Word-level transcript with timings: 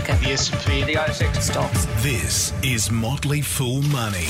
market. 0.00 0.24
The 0.24 0.32
S&P, 0.32 0.84
the 0.84 0.94
ASX 0.94 1.40
Stocks. 1.40 1.86
This 2.02 2.52
is 2.62 2.90
Motley 2.90 3.40
Fool 3.40 3.82
Money. 3.82 4.28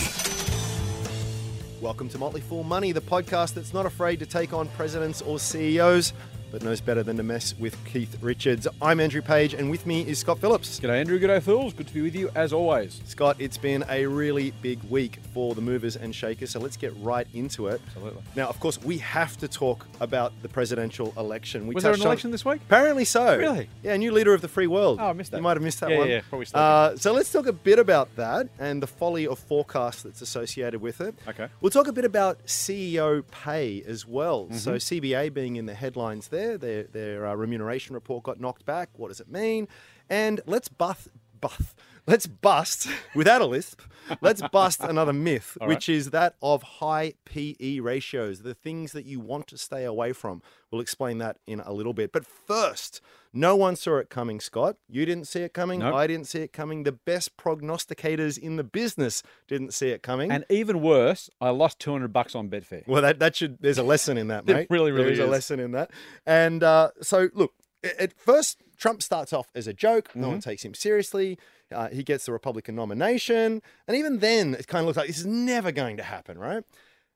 Welcome 1.80 2.08
to 2.10 2.18
Motley 2.18 2.40
Fool 2.40 2.64
Money, 2.64 2.92
the 2.92 3.00
podcast 3.00 3.54
that's 3.54 3.72
not 3.72 3.86
afraid 3.86 4.18
to 4.18 4.26
take 4.26 4.52
on 4.52 4.68
presidents 4.68 5.22
or 5.22 5.38
CEOs, 5.38 6.12
but 6.50 6.62
knows 6.62 6.80
better 6.80 7.02
than 7.02 7.16
to 7.16 7.22
mess 7.22 7.54
with 7.58 7.76
Keith 7.84 8.16
Richards. 8.20 8.66
I'm 8.82 8.98
Andrew 9.00 9.22
Page, 9.22 9.54
and 9.54 9.70
with 9.70 9.86
me 9.86 10.02
is 10.06 10.18
Scott 10.18 10.38
Phillips. 10.40 10.80
G'day, 10.80 10.98
Andrew. 11.00 11.18
G'day, 11.18 11.42
Fools. 11.42 11.72
Good 11.72 11.86
to 11.88 11.94
be 11.94 12.02
with 12.02 12.14
you 12.14 12.30
as 12.34 12.52
always. 12.52 13.00
Scott, 13.06 13.36
it's 13.38 13.56
been 13.58 13.84
a 13.88 14.06
really 14.06 14.52
big 14.62 14.82
week 14.90 15.18
for 15.32 15.54
the 15.54 15.60
movers 15.60 15.96
and 15.96 16.14
shakers, 16.14 16.50
so 16.50 16.60
let's 16.60 16.76
get 16.76 16.92
right 17.00 17.26
into 17.34 17.68
it. 17.68 17.80
Absolutely. 17.86 18.22
Now, 18.34 18.48
of 18.48 18.58
course, 18.60 18.82
we 18.82 18.98
have 18.98 19.36
to 19.38 19.48
talk 19.48 19.86
about 20.00 20.32
the 20.42 20.48
presidential 20.48 21.12
election. 21.16 21.66
We 21.66 21.74
Was 21.74 21.84
there 21.84 21.92
an 21.92 21.98
touched 21.98 22.06
on- 22.06 22.10
election 22.10 22.30
this 22.32 22.44
week? 22.44 22.60
Apparently 22.62 23.04
so. 23.04 23.36
Really? 23.38 23.68
Yeah, 23.82 23.96
new 23.96 24.12
leader 24.12 24.34
of 24.34 24.40
the 24.40 24.48
free 24.48 24.66
world. 24.66 24.98
Oh, 25.00 25.06
I 25.08 25.12
missed 25.12 25.30
that. 25.30 25.36
You 25.38 25.42
might 25.42 25.56
have 25.56 25.62
missed 25.62 25.80
that 25.80 25.90
Yeah, 25.90 25.98
one. 25.98 26.08
yeah, 26.08 26.20
probably 26.28 26.46
still 26.46 26.60
Uh, 26.60 26.96
so 26.96 27.12
let's 27.12 27.30
talk 27.30 27.46
a 27.46 27.52
bit 27.52 27.78
about 27.78 28.14
that 28.16 28.48
and 28.58 28.82
the 28.82 28.86
folly 28.86 29.26
of 29.26 29.38
forecast 29.38 30.04
that's 30.04 30.20
associated 30.22 30.80
with 30.80 31.00
it. 31.00 31.14
Okay. 31.28 31.48
We'll 31.60 31.70
talk 31.70 31.86
a 31.86 31.92
bit 31.92 32.04
about 32.04 32.44
CEO 32.46 33.22
pay 33.30 33.82
as 33.86 34.06
well. 34.06 34.44
Mm-hmm. 34.46 34.56
So 34.56 34.74
CBA 34.78 35.32
being 35.32 35.56
in 35.56 35.66
the 35.66 35.74
headlines 35.74 36.28
there, 36.28 36.39
their 36.58 36.84
their 36.84 37.26
uh, 37.26 37.34
remuneration 37.34 37.94
report 37.94 38.24
got 38.24 38.40
knocked 38.40 38.64
back. 38.64 38.90
What 38.96 39.08
does 39.08 39.20
it 39.20 39.30
mean? 39.30 39.68
And 40.08 40.40
let's 40.46 40.68
buff 40.68 41.08
buff. 41.40 41.74
Let's 42.06 42.26
bust 42.26 42.88
without 43.14 43.40
a 43.40 43.46
lisp. 43.46 43.82
Let's 44.20 44.42
bust 44.52 44.80
another 44.82 45.12
myth, 45.12 45.56
right. 45.60 45.68
which 45.68 45.88
is 45.88 46.10
that 46.10 46.34
of 46.42 46.62
high 46.62 47.14
PE 47.24 47.78
ratios, 47.80 48.42
the 48.42 48.54
things 48.54 48.92
that 48.92 49.04
you 49.04 49.20
want 49.20 49.46
to 49.48 49.58
stay 49.58 49.84
away 49.84 50.12
from. 50.12 50.42
We'll 50.70 50.80
explain 50.80 51.18
that 51.18 51.38
in 51.46 51.60
a 51.60 51.72
little 51.72 51.92
bit. 51.92 52.12
But 52.12 52.26
first, 52.26 53.00
no 53.32 53.54
one 53.54 53.76
saw 53.76 53.98
it 53.98 54.10
coming, 54.10 54.40
Scott. 54.40 54.76
You 54.88 55.06
didn't 55.06 55.26
see 55.26 55.40
it 55.40 55.52
coming. 55.52 55.80
Nope. 55.80 55.94
I 55.94 56.06
didn't 56.06 56.26
see 56.26 56.40
it 56.40 56.52
coming. 56.52 56.82
The 56.84 56.92
best 56.92 57.36
prognosticators 57.36 58.38
in 58.38 58.56
the 58.56 58.64
business 58.64 59.22
didn't 59.46 59.74
see 59.74 59.90
it 59.90 60.02
coming. 60.02 60.30
And 60.30 60.44
even 60.48 60.80
worse, 60.80 61.30
I 61.40 61.50
lost 61.50 61.78
200 61.80 62.12
bucks 62.12 62.34
on 62.34 62.48
Betfair. 62.48 62.86
Well, 62.86 63.02
that, 63.02 63.18
that 63.20 63.36
should. 63.36 63.58
There's 63.60 63.78
a 63.78 63.82
lesson 63.82 64.18
in 64.18 64.28
that, 64.28 64.46
mate. 64.46 64.66
really, 64.70 64.90
really 64.90 65.06
There's 65.06 65.20
a 65.20 65.26
lesson 65.26 65.60
in 65.60 65.72
that. 65.72 65.90
And 66.26 66.62
uh, 66.62 66.90
so, 67.00 67.28
look, 67.34 67.52
at 67.98 68.12
first, 68.12 68.60
Trump 68.76 69.02
starts 69.02 69.32
off 69.32 69.48
as 69.54 69.66
a 69.66 69.72
joke. 69.72 70.10
No 70.14 70.22
Mm-hmm. 70.22 70.30
one 70.32 70.40
takes 70.40 70.64
him 70.64 70.74
seriously. 70.74 71.38
Uh, 71.72 71.88
he 71.88 72.02
gets 72.02 72.26
the 72.26 72.32
Republican 72.32 72.74
nomination, 72.74 73.62
and 73.86 73.96
even 73.96 74.18
then, 74.18 74.54
it 74.54 74.66
kind 74.66 74.80
of 74.80 74.86
looks 74.86 74.96
like 74.96 75.06
this 75.06 75.18
is 75.20 75.26
never 75.26 75.70
going 75.70 75.96
to 75.96 76.02
happen, 76.02 76.36
right? 76.38 76.64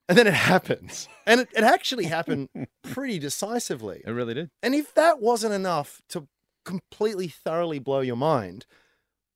And 0.08 0.16
then 0.18 0.26
it 0.26 0.34
happens, 0.34 1.08
and 1.26 1.40
it, 1.40 1.48
it 1.56 1.64
actually 1.64 2.04
happened 2.04 2.48
pretty 2.82 3.18
decisively. 3.18 4.02
It 4.06 4.10
really 4.10 4.34
did. 4.34 4.50
And 4.62 4.74
if 4.74 4.94
that 4.94 5.20
wasn't 5.20 5.54
enough 5.54 6.00
to 6.10 6.28
completely 6.64 7.26
thoroughly 7.28 7.78
blow 7.78 8.00
your 8.00 8.16
mind, 8.16 8.66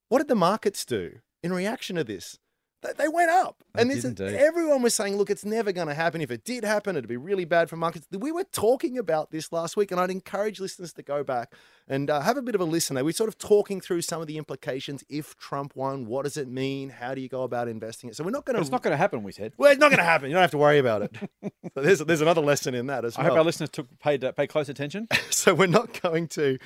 what 0.08 0.18
did 0.18 0.28
the 0.28 0.34
markets 0.34 0.84
do 0.84 1.18
in 1.42 1.52
reaction 1.52 1.96
to 1.96 2.04
this? 2.04 2.38
They- 2.82 3.08
went 3.08 3.30
up. 3.30 3.64
They 3.74 3.82
and 3.82 3.90
this, 3.90 4.04
indeed. 4.04 4.34
everyone 4.34 4.82
was 4.82 4.94
saying, 4.94 5.16
look, 5.16 5.30
it's 5.30 5.44
never 5.44 5.72
going 5.72 5.88
to 5.88 5.94
happen. 5.94 6.20
If 6.20 6.30
it 6.30 6.44
did 6.44 6.62
happen, 6.62 6.94
it'd 6.94 7.08
be 7.08 7.16
really 7.16 7.44
bad 7.44 7.68
for 7.68 7.76
markets. 7.76 8.06
We 8.12 8.30
were 8.30 8.44
talking 8.44 8.98
about 8.98 9.30
this 9.30 9.50
last 9.50 9.76
week, 9.76 9.90
and 9.90 10.00
I'd 10.00 10.10
encourage 10.10 10.60
listeners 10.60 10.92
to 10.94 11.02
go 11.02 11.24
back 11.24 11.54
and 11.88 12.10
uh, 12.10 12.20
have 12.20 12.36
a 12.36 12.42
bit 12.42 12.54
of 12.54 12.60
a 12.60 12.64
listen. 12.64 12.94
There, 12.94 13.04
we're 13.04 13.12
sort 13.12 13.28
of 13.28 13.38
talking 13.38 13.80
through 13.80 14.02
some 14.02 14.20
of 14.20 14.26
the 14.26 14.36
implications. 14.38 15.04
If 15.08 15.36
Trump 15.36 15.74
won, 15.74 16.06
what 16.06 16.24
does 16.24 16.36
it 16.36 16.48
mean? 16.48 16.90
How 16.90 17.14
do 17.14 17.20
you 17.20 17.28
go 17.28 17.42
about 17.42 17.66
investing 17.66 18.10
it? 18.10 18.16
So 18.16 18.24
we're 18.24 18.30
not 18.30 18.44
going 18.44 18.56
to. 18.56 18.60
it's 18.60 18.70
not 18.70 18.82
going 18.82 18.92
to 18.92 18.98
happen, 18.98 19.22
we 19.22 19.32
said. 19.32 19.52
well, 19.56 19.72
it's 19.72 19.80
not 19.80 19.90
going 19.90 19.98
to 19.98 20.04
happen. 20.04 20.28
You 20.28 20.34
don't 20.34 20.42
have 20.42 20.50
to 20.52 20.58
worry 20.58 20.78
about 20.78 21.02
it. 21.02 21.16
so 21.74 21.82
there's, 21.82 21.98
there's 22.00 22.20
another 22.20 22.42
lesson 22.42 22.74
in 22.74 22.86
that 22.86 23.04
as 23.04 23.16
well. 23.16 23.26
I 23.26 23.28
hope 23.30 23.38
our 23.38 23.44
listeners 23.44 23.70
took 23.70 23.86
paid, 23.98 24.22
uh, 24.22 24.32
paid 24.32 24.48
close 24.48 24.68
attention. 24.68 25.08
so 25.30 25.54
we're 25.54 25.66
not 25.66 26.00
going 26.02 26.28
to 26.28 26.58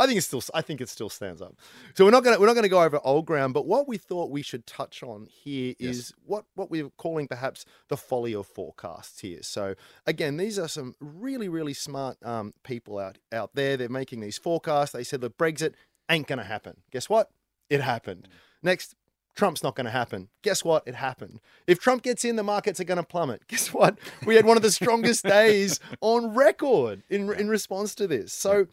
I 0.00 0.06
think 0.06 0.16
it's 0.16 0.26
still 0.26 0.42
I 0.54 0.62
think 0.62 0.80
it 0.80 0.88
still 0.88 1.10
stands 1.10 1.42
up. 1.42 1.54
So 1.94 2.04
we're 2.04 2.10
not 2.10 2.24
going 2.24 2.34
to 2.34 2.40
we're 2.40 2.46
not 2.46 2.54
going 2.54 2.64
to 2.64 2.70
go 2.70 2.82
over 2.82 2.98
old 3.04 3.26
ground, 3.26 3.52
but 3.52 3.66
what 3.66 3.86
we 3.86 3.98
thought 3.98 4.30
we 4.30 4.42
should 4.42 4.66
touch 4.66 5.02
on 5.02 5.26
here 5.26 5.74
is 5.78 6.12
what 6.24 6.46
what 6.54 6.70
we're 6.70 6.88
calling 6.96 7.28
perhaps 7.28 7.66
the 7.88 7.96
folly 7.96 8.34
of 8.34 8.46
forecasts 8.46 9.20
here. 9.20 9.42
So 9.42 9.74
again, 10.06 10.38
these 10.38 10.58
are 10.58 10.68
some 10.68 10.96
really 11.00 11.48
really 11.48 11.74
smart 11.74 12.16
um, 12.24 12.54
people 12.64 12.98
out 12.98 13.18
out 13.32 13.54
there. 13.54 13.76
They're 13.76 13.88
making 13.90 14.20
these 14.20 14.38
forecasts. 14.38 14.92
They 14.92 15.04
said 15.04 15.20
the 15.20 15.30
Brexit 15.30 15.74
ain't 16.08 16.26
going 16.26 16.38
to 16.38 16.44
happen. 16.44 16.78
Guess 16.90 17.10
what? 17.10 17.30
It 17.68 17.82
happened. 17.82 18.26
Next 18.62 18.94
Trump's 19.36 19.62
not 19.62 19.74
going 19.76 19.84
to 19.86 19.90
happen. 19.90 20.28
Guess 20.42 20.64
what? 20.64 20.82
It 20.86 20.94
happened. 20.94 21.40
If 21.66 21.80
Trump 21.80 22.02
gets 22.02 22.24
in, 22.24 22.36
the 22.36 22.42
markets 22.42 22.80
are 22.80 22.84
going 22.84 22.98
to 22.98 23.02
plummet. 23.02 23.46
Guess 23.48 23.72
what? 23.72 23.98
We 24.26 24.34
had 24.34 24.44
one 24.44 24.56
of 24.56 24.62
the 24.62 24.72
strongest 24.72 25.24
days 25.24 25.80
on 26.00 26.34
record 26.34 27.02
in 27.08 27.32
in 27.32 27.48
response 27.48 27.94
to 27.96 28.06
this. 28.06 28.32
So, 28.32 28.66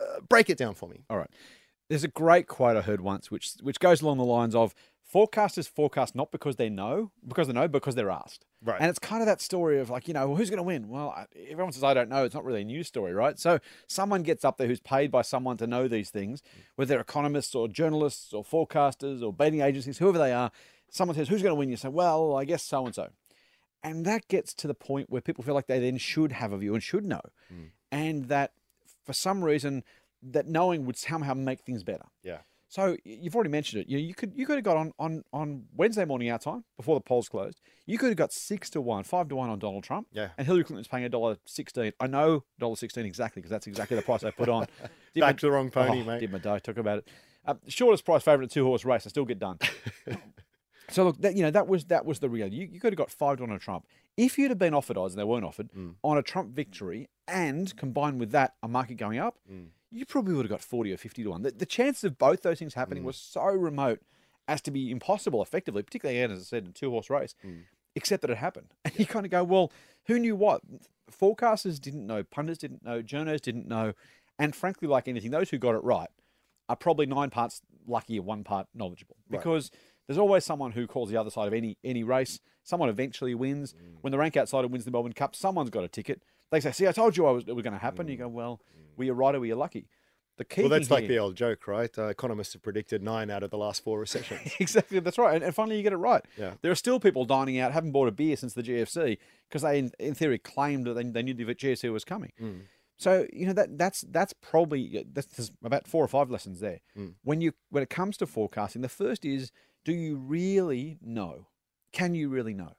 uh, 0.00 0.20
break 0.28 0.50
it 0.50 0.58
down 0.58 0.74
for 0.74 0.88
me. 0.88 1.04
All 1.08 1.18
right. 1.18 1.30
There's 1.88 2.04
a 2.04 2.08
great 2.08 2.46
quote 2.46 2.76
I 2.76 2.80
heard 2.80 3.00
once, 3.00 3.30
which 3.30 3.52
which 3.60 3.78
goes 3.78 4.00
along 4.00 4.18
the 4.18 4.24
lines 4.24 4.54
of 4.54 4.74
forecasters 5.14 5.68
forecast 5.68 6.14
not 6.14 6.32
because 6.32 6.56
they 6.56 6.68
know, 6.68 7.12
because 7.26 7.46
they 7.46 7.52
know, 7.52 7.68
because 7.68 7.94
they're 7.94 8.10
asked. 8.10 8.46
Right. 8.62 8.80
And 8.80 8.88
it's 8.88 8.98
kind 8.98 9.20
of 9.20 9.26
that 9.26 9.40
story 9.40 9.78
of 9.78 9.90
like, 9.90 10.08
you 10.08 10.14
know, 10.14 10.28
well, 10.28 10.36
who's 10.36 10.48
going 10.48 10.58
to 10.58 10.64
win? 10.64 10.88
Well, 10.88 11.14
everyone 11.48 11.72
says, 11.72 11.84
I 11.84 11.92
don't 11.92 12.08
know. 12.08 12.24
It's 12.24 12.34
not 12.34 12.44
really 12.44 12.62
a 12.62 12.64
news 12.64 12.88
story, 12.88 13.12
right? 13.12 13.38
So 13.38 13.58
someone 13.86 14.22
gets 14.22 14.44
up 14.44 14.56
there 14.56 14.66
who's 14.66 14.80
paid 14.80 15.10
by 15.10 15.22
someone 15.22 15.58
to 15.58 15.66
know 15.66 15.86
these 15.86 16.08
things, 16.10 16.42
whether 16.76 16.88
they're 16.88 17.00
economists 17.00 17.54
or 17.54 17.68
journalists 17.68 18.32
or 18.32 18.42
forecasters 18.42 19.22
or 19.22 19.32
betting 19.32 19.60
agencies, 19.60 19.98
whoever 19.98 20.18
they 20.18 20.32
are. 20.32 20.50
Someone 20.90 21.14
says, 21.14 21.28
who's 21.28 21.42
going 21.42 21.50
to 21.50 21.58
win? 21.58 21.68
You 21.68 21.76
say, 21.76 21.88
well, 21.88 22.34
I 22.34 22.44
guess 22.44 22.62
so 22.62 22.86
and 22.86 22.94
so. 22.94 23.10
And 23.82 24.06
that 24.06 24.26
gets 24.28 24.54
to 24.54 24.66
the 24.66 24.74
point 24.74 25.10
where 25.10 25.20
people 25.20 25.44
feel 25.44 25.54
like 25.54 25.66
they 25.66 25.78
then 25.80 25.98
should 25.98 26.32
have 26.32 26.52
a 26.52 26.58
view 26.58 26.72
and 26.72 26.82
should 26.82 27.04
know. 27.04 27.20
And 27.92 28.24
that 28.28 28.52
for 29.04 29.12
some 29.12 29.44
reason, 29.44 29.84
that 30.22 30.46
knowing 30.46 30.84
would 30.86 30.96
somehow 30.96 31.34
make 31.34 31.60
things 31.60 31.82
better. 31.84 32.06
Yeah. 32.22 32.38
So 32.68 32.96
you've 33.04 33.34
already 33.36 33.50
mentioned 33.50 33.82
it. 33.82 33.88
You, 33.88 33.98
know, 33.98 34.04
you 34.04 34.14
could 34.14 34.32
you 34.34 34.46
could 34.46 34.56
have 34.56 34.64
got 34.64 34.76
on, 34.76 34.92
on 34.98 35.22
on 35.32 35.64
Wednesday 35.76 36.04
morning 36.04 36.28
our 36.32 36.38
time 36.40 36.64
before 36.76 36.96
the 36.96 37.00
polls 37.02 37.28
closed. 37.28 37.60
You 37.86 37.98
could 37.98 38.08
have 38.08 38.16
got 38.16 38.32
six 38.32 38.68
to 38.70 38.80
one, 38.80 39.04
five 39.04 39.28
to 39.28 39.36
one 39.36 39.48
on 39.48 39.60
Donald 39.60 39.84
Trump. 39.84 40.08
Yeah. 40.10 40.30
And 40.36 40.46
Hillary 40.46 40.64
Clinton's 40.64 40.88
paying 40.88 41.04
a 41.04 41.08
dollar 41.08 41.36
sixteen. 41.46 41.92
I 42.00 42.08
know 42.08 42.42
dollar 42.58 42.74
sixteen 42.74 43.06
exactly 43.06 43.40
because 43.42 43.50
that's 43.50 43.68
exactly 43.68 43.96
the 43.96 44.02
price 44.02 44.24
I 44.24 44.30
put 44.32 44.48
on. 44.48 44.66
Did 45.14 45.20
Back 45.20 45.28
my- 45.28 45.32
to 45.34 45.46
the 45.46 45.52
wrong 45.52 45.70
pony, 45.70 46.00
oh, 46.00 46.04
mate. 46.04 46.20
Did 46.20 46.32
my 46.32 46.38
day. 46.38 46.58
Talk 46.58 46.78
about 46.78 46.98
it. 46.98 47.08
Uh, 47.46 47.54
shortest 47.68 48.04
price 48.04 48.22
favourite, 48.24 48.50
two 48.50 48.64
horse 48.64 48.84
race. 48.84 49.06
I 49.06 49.10
still 49.10 49.26
get 49.26 49.38
done. 49.38 49.58
So 50.90 51.02
look, 51.04 51.18
that, 51.22 51.34
you 51.34 51.42
know 51.42 51.50
that 51.50 51.66
was 51.66 51.86
that 51.86 52.04
was 52.04 52.18
the 52.18 52.28
reality. 52.28 52.56
You, 52.56 52.68
you 52.72 52.78
could 52.78 52.92
have 52.92 52.98
got 52.98 53.10
five 53.10 53.38
to 53.38 53.42
one 53.44 53.52
on 53.52 53.58
Trump 53.58 53.86
if 54.18 54.36
you'd 54.38 54.50
have 54.50 54.58
been 54.58 54.74
offered 54.74 54.98
odds, 54.98 55.14
and 55.14 55.18
they 55.20 55.24
weren't 55.24 55.44
offered 55.44 55.70
Mm. 55.72 55.94
on 56.04 56.18
a 56.18 56.22
Trump 56.22 56.50
victory, 56.54 57.08
and 57.28 57.74
combined 57.76 58.20
with 58.20 58.30
that 58.32 58.54
a 58.62 58.68
market 58.68 58.96
going 58.96 59.18
up. 59.18 59.38
Mm. 59.50 59.66
You 59.90 60.04
probably 60.06 60.34
would 60.34 60.44
have 60.46 60.50
got 60.50 60.60
forty 60.60 60.92
or 60.92 60.96
fifty 60.96 61.22
to 61.22 61.30
one. 61.30 61.42
The, 61.42 61.50
the 61.52 61.66
chances 61.66 62.04
of 62.04 62.18
both 62.18 62.42
those 62.42 62.58
things 62.58 62.74
happening 62.74 63.02
Mm. 63.02 63.06
was 63.06 63.16
so 63.16 63.44
remote 63.44 64.00
as 64.48 64.60
to 64.62 64.70
be 64.70 64.90
impossible, 64.90 65.42
effectively, 65.42 65.82
particularly 65.82 66.18
again, 66.20 66.30
as 66.34 66.40
I 66.40 66.44
said, 66.44 66.64
in 66.64 66.70
a 66.70 66.72
two 66.72 66.90
horse 66.90 67.08
race. 67.10 67.34
Mm. 67.44 67.62
Except 67.96 68.22
that 68.22 68.30
it 68.30 68.38
happened, 68.38 68.74
and 68.84 68.98
you 68.98 69.06
kind 69.06 69.24
of 69.24 69.30
go, 69.30 69.44
well, 69.44 69.70
who 70.06 70.18
knew 70.18 70.34
what? 70.34 70.62
Forecasters 71.10 71.80
didn't 71.80 72.06
know, 72.06 72.22
pundits 72.24 72.58
didn't 72.58 72.84
know, 72.84 73.02
journalists 73.02 73.44
didn't 73.44 73.68
know, 73.68 73.92
and 74.38 74.54
frankly, 74.54 74.88
like 74.88 75.06
anything, 75.06 75.30
those 75.30 75.50
who 75.50 75.58
got 75.58 75.74
it 75.74 75.84
right 75.84 76.08
are 76.68 76.76
probably 76.76 77.06
nine 77.06 77.30
parts 77.30 77.60
lucky 77.86 78.16
and 78.16 78.26
one 78.26 78.42
part 78.42 78.66
knowledgeable 78.74 79.16
Right. 79.28 79.38
because 79.38 79.70
there's 80.06 80.18
always 80.18 80.44
someone 80.44 80.72
who 80.72 80.86
calls 80.86 81.10
the 81.10 81.16
other 81.16 81.30
side 81.30 81.46
of 81.46 81.52
any 81.54 81.76
any 81.84 82.02
race. 82.02 82.40
Someone 82.62 82.88
eventually 82.88 83.34
wins. 83.34 83.74
Mm. 83.74 83.98
When 84.00 84.10
the 84.10 84.18
rank 84.18 84.36
outsider 84.36 84.66
wins 84.68 84.84
the 84.86 84.90
Melbourne 84.90 85.12
Cup, 85.12 85.36
someone's 85.36 85.70
got 85.70 85.84
a 85.84 85.88
ticket. 85.88 86.22
They 86.50 86.60
say, 86.60 86.72
"See, 86.72 86.86
I 86.86 86.92
told 86.92 87.16
you 87.16 87.26
I 87.26 87.30
was, 87.30 87.44
it 87.46 87.54
was 87.54 87.62
going 87.62 87.72
to 87.74 87.78
happen." 87.78 88.08
You 88.08 88.16
go, 88.16 88.28
"Well, 88.28 88.60
were 88.96 89.04
you 89.04 89.12
right 89.12 89.34
or 89.34 89.40
were 89.40 89.46
you 89.46 89.56
lucky?" 89.56 89.88
The 90.36 90.44
key 90.44 90.62
Mm. 90.62 90.64
Well, 90.64 90.70
that's 90.70 90.88
thing 90.88 90.96
like 90.96 91.08
the 91.08 91.18
old 91.18 91.36
joke, 91.36 91.68
right? 91.68 91.96
Uh, 91.96 92.06
economists 92.06 92.54
have 92.54 92.62
predicted 92.62 93.02
nine 93.02 93.30
out 93.30 93.44
of 93.44 93.50
the 93.50 93.58
last 93.58 93.84
four 93.84 94.00
recessions. 94.00 94.52
exactly 94.58 94.98
that's 94.98 95.16
right. 95.16 95.34
And, 95.36 95.44
and 95.44 95.54
finally, 95.54 95.76
you 95.76 95.82
get 95.82 95.92
it 95.92 95.98
right. 95.98 96.24
Yeah. 96.36 96.54
There 96.60 96.72
are 96.72 96.76
still 96.76 96.98
people 96.98 97.24
dining 97.24 97.60
out, 97.60 97.72
haven't 97.72 97.92
bought 97.92 98.08
a 98.08 98.12
beer 98.12 98.36
since 98.36 98.52
the 98.54 98.62
GFC 98.62 99.18
because 99.48 99.62
they, 99.62 99.78
in, 99.78 99.92
in 100.00 100.14
theory, 100.14 100.38
claimed 100.38 100.86
that 100.86 100.94
they, 100.94 101.04
they 101.04 101.22
knew 101.22 101.34
the 101.34 101.54
GFC 101.54 101.92
was 101.92 102.04
coming. 102.04 102.32
Mm. 102.40 102.62
So 102.96 103.26
you 103.32 103.46
know 103.46 103.52
that 103.54 103.76
that's 103.76 104.02
that's 104.02 104.32
probably 104.32 105.04
that's, 105.12 105.26
there's 105.26 105.50
about 105.64 105.86
four 105.86 106.04
or 106.04 106.08
five 106.08 106.30
lessons 106.30 106.60
there. 106.60 106.80
Mm. 106.96 107.14
When 107.22 107.40
you 107.40 107.52
when 107.70 107.82
it 107.82 107.90
comes 107.90 108.16
to 108.18 108.26
forecasting, 108.26 108.82
the 108.82 108.88
first 108.88 109.24
is 109.24 109.50
do 109.84 109.92
you 109.92 110.16
really 110.16 110.98
know? 111.02 111.48
Can 111.92 112.14
you 112.14 112.28
really 112.28 112.54
know? 112.54 112.72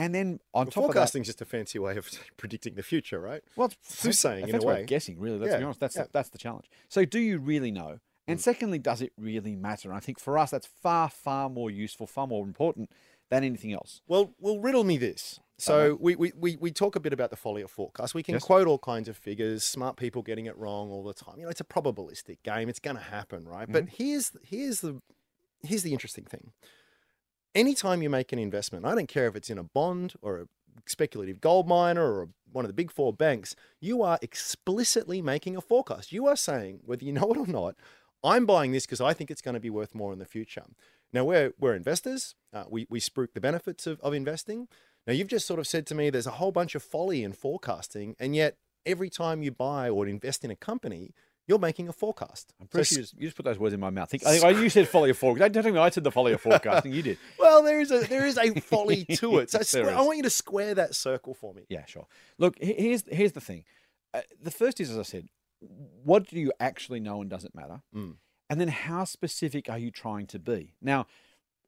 And 0.00 0.14
then 0.14 0.40
on 0.54 0.64
Well, 0.64 0.64
top 0.66 0.66
of 0.68 0.72
that, 0.72 0.94
forecasting 0.94 1.22
is 1.22 1.28
just 1.28 1.42
a 1.42 1.44
fancy 1.44 1.78
way 1.78 1.96
of 1.98 2.08
predicting 2.38 2.74
the 2.74 2.82
future, 2.82 3.20
right? 3.20 3.42
well, 3.54 3.66
it's 3.68 3.76
soothsaying 3.82 4.48
in 4.48 4.54
a 4.54 4.58
way 4.58 4.74
way. 4.74 4.80
of 4.80 4.86
guessing, 4.86 5.20
really. 5.20 5.38
Let's 5.38 5.52
Yeah, 5.52 5.58
be 5.58 5.64
honest. 5.64 5.80
That's 5.80 5.96
yeah. 5.96 6.04
the, 6.04 6.08
that's 6.12 6.30
the 6.30 6.38
challenge. 6.38 6.70
So, 6.88 7.04
do 7.04 7.18
you 7.18 7.38
really 7.38 7.70
know? 7.70 7.98
And 8.26 8.38
mm. 8.38 8.42
secondly, 8.42 8.78
does 8.78 9.02
it 9.02 9.12
really 9.18 9.54
matter? 9.54 9.90
And 9.90 9.96
I 9.96 10.00
think 10.00 10.18
for 10.18 10.38
us, 10.38 10.50
that's 10.52 10.66
far 10.66 11.10
far 11.10 11.50
more 11.50 11.70
useful, 11.70 12.06
far 12.06 12.26
more 12.26 12.46
important 12.46 12.90
than 13.28 13.44
anything 13.44 13.74
else. 13.74 14.00
Well, 14.08 14.34
well, 14.38 14.58
riddle 14.58 14.84
me 14.84 14.96
this. 14.96 15.38
So 15.58 15.98
we, 16.00 16.16
we, 16.16 16.32
we, 16.34 16.56
we 16.56 16.70
talk 16.70 16.96
a 16.96 17.00
bit 17.00 17.12
about 17.12 17.28
the 17.28 17.36
folly 17.36 17.60
of 17.60 17.70
forecast. 17.70 18.14
We 18.14 18.22
can 18.22 18.32
Yes. 18.32 18.44
quote 18.44 18.66
all 18.66 18.78
kinds 18.78 19.08
of 19.10 19.16
figures, 19.18 19.62
smart 19.62 19.98
people 19.98 20.22
getting 20.22 20.46
it 20.46 20.56
wrong 20.56 20.90
all 20.90 21.04
the 21.04 21.12
time. 21.12 21.34
You 21.36 21.44
know, 21.44 21.50
it's 21.50 21.60
a 21.60 21.64
probabilistic 21.64 22.38
game. 22.42 22.70
It's 22.70 22.78
going 22.78 22.96
to 22.96 23.02
happen, 23.02 23.44
right? 23.46 23.70
But 23.70 23.84
mm-hmm. 23.84 23.94
here's 24.02 24.32
here's 24.42 24.80
the 24.80 25.02
here's 25.62 25.82
the 25.82 25.92
interesting 25.92 26.24
thing. 26.24 26.52
Anytime 27.54 28.02
you 28.02 28.10
make 28.10 28.32
an 28.32 28.38
investment, 28.38 28.86
I 28.86 28.94
don't 28.94 29.08
care 29.08 29.26
if 29.26 29.34
it's 29.34 29.50
in 29.50 29.58
a 29.58 29.64
bond 29.64 30.14
or 30.22 30.38
a 30.38 30.46
speculative 30.86 31.40
gold 31.40 31.68
miner 31.68 32.02
or 32.02 32.28
one 32.52 32.64
of 32.64 32.68
the 32.68 32.74
big 32.74 32.90
four 32.90 33.12
banks, 33.12 33.56
you 33.80 34.02
are 34.02 34.18
explicitly 34.22 35.20
making 35.22 35.56
a 35.56 35.60
forecast. 35.60 36.12
You 36.12 36.26
are 36.26 36.36
saying, 36.36 36.80
whether 36.84 37.04
you 37.04 37.12
know 37.14 37.32
it 37.32 37.38
or 37.38 37.46
not, 37.46 37.74
I'm 38.22 38.46
buying 38.46 38.72
this 38.72 38.86
because 38.86 39.00
I 39.00 39.14
think 39.14 39.30
it's 39.30 39.42
going 39.42 39.54
to 39.54 39.60
be 39.60 39.70
worth 39.70 39.94
more 39.94 40.12
in 40.12 40.18
the 40.18 40.24
future. 40.24 40.64
Now 41.12 41.24
we're 41.24 41.52
we're 41.58 41.74
investors. 41.74 42.34
Uh, 42.52 42.64
we 42.68 42.86
we 42.88 43.00
spruik 43.00 43.32
the 43.34 43.40
benefits 43.40 43.86
of, 43.86 43.98
of 44.00 44.14
investing. 44.14 44.68
Now 45.06 45.12
you've 45.12 45.28
just 45.28 45.46
sort 45.46 45.58
of 45.58 45.66
said 45.66 45.86
to 45.86 45.94
me 45.94 46.10
there's 46.10 46.26
a 46.26 46.32
whole 46.32 46.52
bunch 46.52 46.74
of 46.74 46.82
folly 46.82 47.24
in 47.24 47.32
forecasting, 47.32 48.14
and 48.20 48.36
yet 48.36 48.56
every 48.86 49.10
time 49.10 49.42
you 49.42 49.50
buy 49.50 49.88
or 49.88 50.06
invest 50.06 50.44
in 50.44 50.50
a 50.50 50.56
company, 50.56 51.12
you're 51.46 51.58
making 51.58 51.88
a 51.88 51.92
forecast. 51.92 52.52
I'm 52.60 52.68
So 52.72 52.82
sure 52.82 52.96
you 52.96 53.02
just, 53.02 53.14
you 53.18 53.26
just 53.26 53.36
put 53.36 53.44
those 53.44 53.58
words 53.58 53.74
in 53.74 53.80
my 53.80 53.90
mouth. 53.90 54.08
Think, 54.10 54.24
I 54.26 54.32
think 54.38 54.44
I, 54.44 54.50
you 54.50 54.68
said 54.70 54.88
follow 54.88 55.06
your 55.06 55.14
forecast. 55.14 55.52
Don't 55.52 55.62
tell 55.62 55.72
me 55.72 55.78
I 55.78 55.90
said 55.90 56.04
the 56.04 56.10
follow 56.10 56.28
your 56.28 56.38
forecasting. 56.38 56.92
You 56.92 57.02
did. 57.02 57.18
Well, 57.38 57.62
there 57.62 57.80
is 57.80 57.90
a 57.90 58.00
there 58.00 58.26
is 58.26 58.38
a 58.38 58.60
folly 58.60 59.04
to 59.16 59.38
it. 59.38 59.50
So 59.50 59.60
square- 59.62 59.96
I 59.96 60.02
want 60.02 60.18
you 60.18 60.22
to 60.24 60.30
square 60.30 60.74
that 60.74 60.94
circle 60.94 61.34
for 61.34 61.52
me. 61.54 61.62
Yeah, 61.68 61.84
sure. 61.86 62.06
Look, 62.38 62.56
here's 62.60 63.04
here's 63.08 63.32
the 63.32 63.40
thing. 63.40 63.64
Uh, 64.12 64.20
the 64.40 64.50
first 64.50 64.80
is, 64.80 64.90
as 64.90 64.98
I 64.98 65.02
said, 65.02 65.28
what 66.04 66.28
do 66.28 66.38
you 66.38 66.52
actually 66.60 67.00
know 67.00 67.20
and 67.20 67.30
does 67.30 67.44
it 67.44 67.54
matter? 67.54 67.82
Mm. 67.94 68.16
And 68.48 68.60
then 68.60 68.68
how 68.68 69.04
specific 69.04 69.68
are 69.70 69.78
you 69.78 69.90
trying 69.90 70.26
to 70.28 70.38
be? 70.38 70.74
Now, 70.82 71.06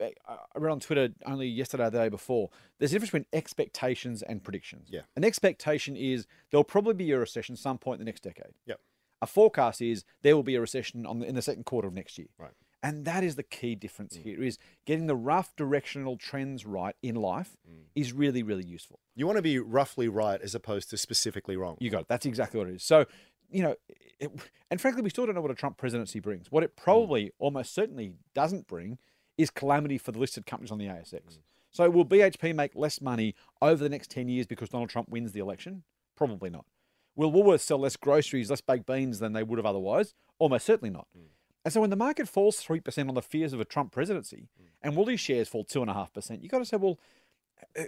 uh, 0.01 0.09
I 0.29 0.59
read 0.59 0.73
on 0.73 0.81
Twitter 0.81 1.11
only 1.27 1.47
yesterday 1.47 1.85
or 1.87 1.91
the 1.91 1.99
day 1.99 2.09
before. 2.09 2.51
There's 2.79 2.91
a 2.91 2.95
difference 2.95 3.11
between 3.11 3.27
expectations 3.33 4.23
and 4.23 4.43
predictions. 4.43 4.89
Yeah. 4.91 5.03
An 5.17 5.25
expectation 5.25 5.97
is 5.97 6.27
there'll 6.51 6.65
probably 6.65 6.95
be 6.95 7.11
a 7.13 7.19
recession 7.19 7.55
some 7.57 7.79
point 7.79 8.01
in 8.01 8.05
the 8.05 8.09
next 8.09 8.23
decade. 8.23 8.55
Yep. 8.67 8.81
A 9.23 9.27
forecast 9.27 9.81
is 9.81 10.05
there 10.23 10.37
will 10.37 10.43
be 10.43 10.57
a 10.57 10.61
recession 10.61 11.07
on 11.07 11.21
the, 11.21 11.27
in 11.27 11.35
the 11.35 11.43
second 11.43 11.65
quarter 11.65 11.89
of 11.89 11.95
next 11.95 12.19
year. 12.19 12.29
Right. 12.39 12.53
And 12.83 13.05
that 13.05 13.23
is 13.23 13.37
the 13.37 13.45
key 13.45 13.77
difference 13.77 14.19
mm. 14.19 14.23
here 14.23 14.43
is 14.43 14.59
getting 14.85 15.07
the 15.07 15.15
rough 15.15 15.55
directional 15.55 16.17
trends 16.17 16.67
right 16.67 16.97
in 17.03 17.15
life 17.15 17.57
mm. 17.69 17.85
is 17.95 18.13
really, 18.13 18.43
really 18.43 18.65
useful. 18.65 18.99
You 19.15 19.27
want 19.27 19.37
to 19.37 19.43
be 19.43 19.59
roughly 19.61 20.09
right 20.09 20.41
as 20.43 20.55
opposed 20.55 20.91
to 20.91 20.97
specifically 20.97 21.57
wrong. 21.57 21.77
You 21.79 21.91
got 21.91 22.03
it. 22.03 22.09
That's 22.09 22.27
exactly 22.27 22.59
what 22.59 22.69
it 22.69 22.75
is. 22.75 22.83
So, 22.83 23.07
you 23.49 23.63
know, 23.63 23.77
it, 24.19 24.31
and 24.71 24.81
frankly, 24.81 25.03
we 25.03 25.11
still 25.11 25.27
don't 25.27 25.37
know 25.37 25.41
what 25.41 25.53
a 25.53 25.55
Trump 25.55 25.77
presidency 25.77 26.19
brings. 26.19 26.51
What 26.51 26.65
it 26.65 26.77
probably, 26.77 27.27
mm. 27.27 27.31
almost 27.39 27.73
certainly, 27.73 28.15
doesn't 28.35 28.67
bring 28.67 28.99
is 29.39 29.51
calamity 29.51 29.99
for 29.99 30.11
the 30.11 30.19
listed 30.19 30.47
companies 30.47 30.73
on 30.73 30.79
the 30.79 30.87
ASX. 30.87 31.39
So, 31.71 31.89
will 31.89 32.05
BHP 32.05 32.55
make 32.55 32.75
less 32.75 33.01
money 33.01 33.35
over 33.63 33.83
the 33.83 33.89
next 33.89 34.11
10 34.11 34.29
years 34.29 34.47
because 34.47 34.69
Donald 34.69 34.91
Trump 34.91 35.09
wins 35.09 35.33
the 35.33 35.41
election? 35.41 35.85
Probably 36.17 36.51
not. 36.51 36.67
Will 37.15 37.33
Woolworths 37.33 37.61
sell 37.61 37.79
less 37.79 37.97
groceries, 37.97 38.51
less 38.51 38.61
baked 38.61 38.87
beans 38.87 39.19
than 39.19 39.33
they 39.33 39.43
would 39.43 39.59
have 39.59 39.67
otherwise? 39.67 40.15
Almost 40.39 40.67
certainly 40.67 40.91
not. 40.91 41.07
Hmm. 41.15 41.27
And 41.65 41.73
so 41.73 41.81
when 41.81 41.91
the 41.91 41.97
market 41.97 42.29
falls 42.29 42.57
3% 42.57 43.09
on 43.09 43.15
the 43.15 43.23
fears 43.23 43.53
of 43.53 43.61
a 43.61 43.65
Trump 43.65 43.93
presidency 43.93 44.49
hmm. 44.59 44.67
and 44.83 44.97
Woolies 44.97 45.21
shares 45.21 45.49
fall 45.49 45.65
2.5%, 45.65 46.43
you've 46.43 46.51
got 46.51 46.59
to 46.59 46.65
say, 46.65 46.77
well, 46.77 46.99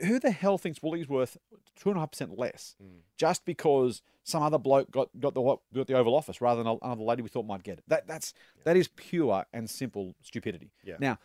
who 0.04 0.20
the 0.20 0.30
hell 0.30 0.56
thinks 0.56 0.82
Woolies 0.82 1.08
worth 1.08 1.36
2.5% 1.82 2.38
less 2.38 2.76
hmm. 2.80 2.98
just 3.16 3.44
because 3.44 4.02
some 4.22 4.42
other 4.42 4.58
bloke 4.58 4.90
got, 4.90 5.08
got, 5.18 5.34
the, 5.34 5.56
got 5.74 5.86
the 5.86 5.94
Oval 5.94 6.14
Office 6.14 6.40
rather 6.40 6.62
than 6.62 6.78
another 6.82 7.02
lady 7.02 7.22
we 7.22 7.28
thought 7.28 7.46
might 7.46 7.62
get 7.62 7.78
it? 7.78 7.84
That, 7.88 8.06
that's, 8.06 8.34
that 8.64 8.76
is 8.76 8.88
pure 8.88 9.44
and 9.52 9.68
simple 9.68 10.14
stupidity. 10.22 10.70
Yeah. 10.84 10.96
Now, 11.00 11.18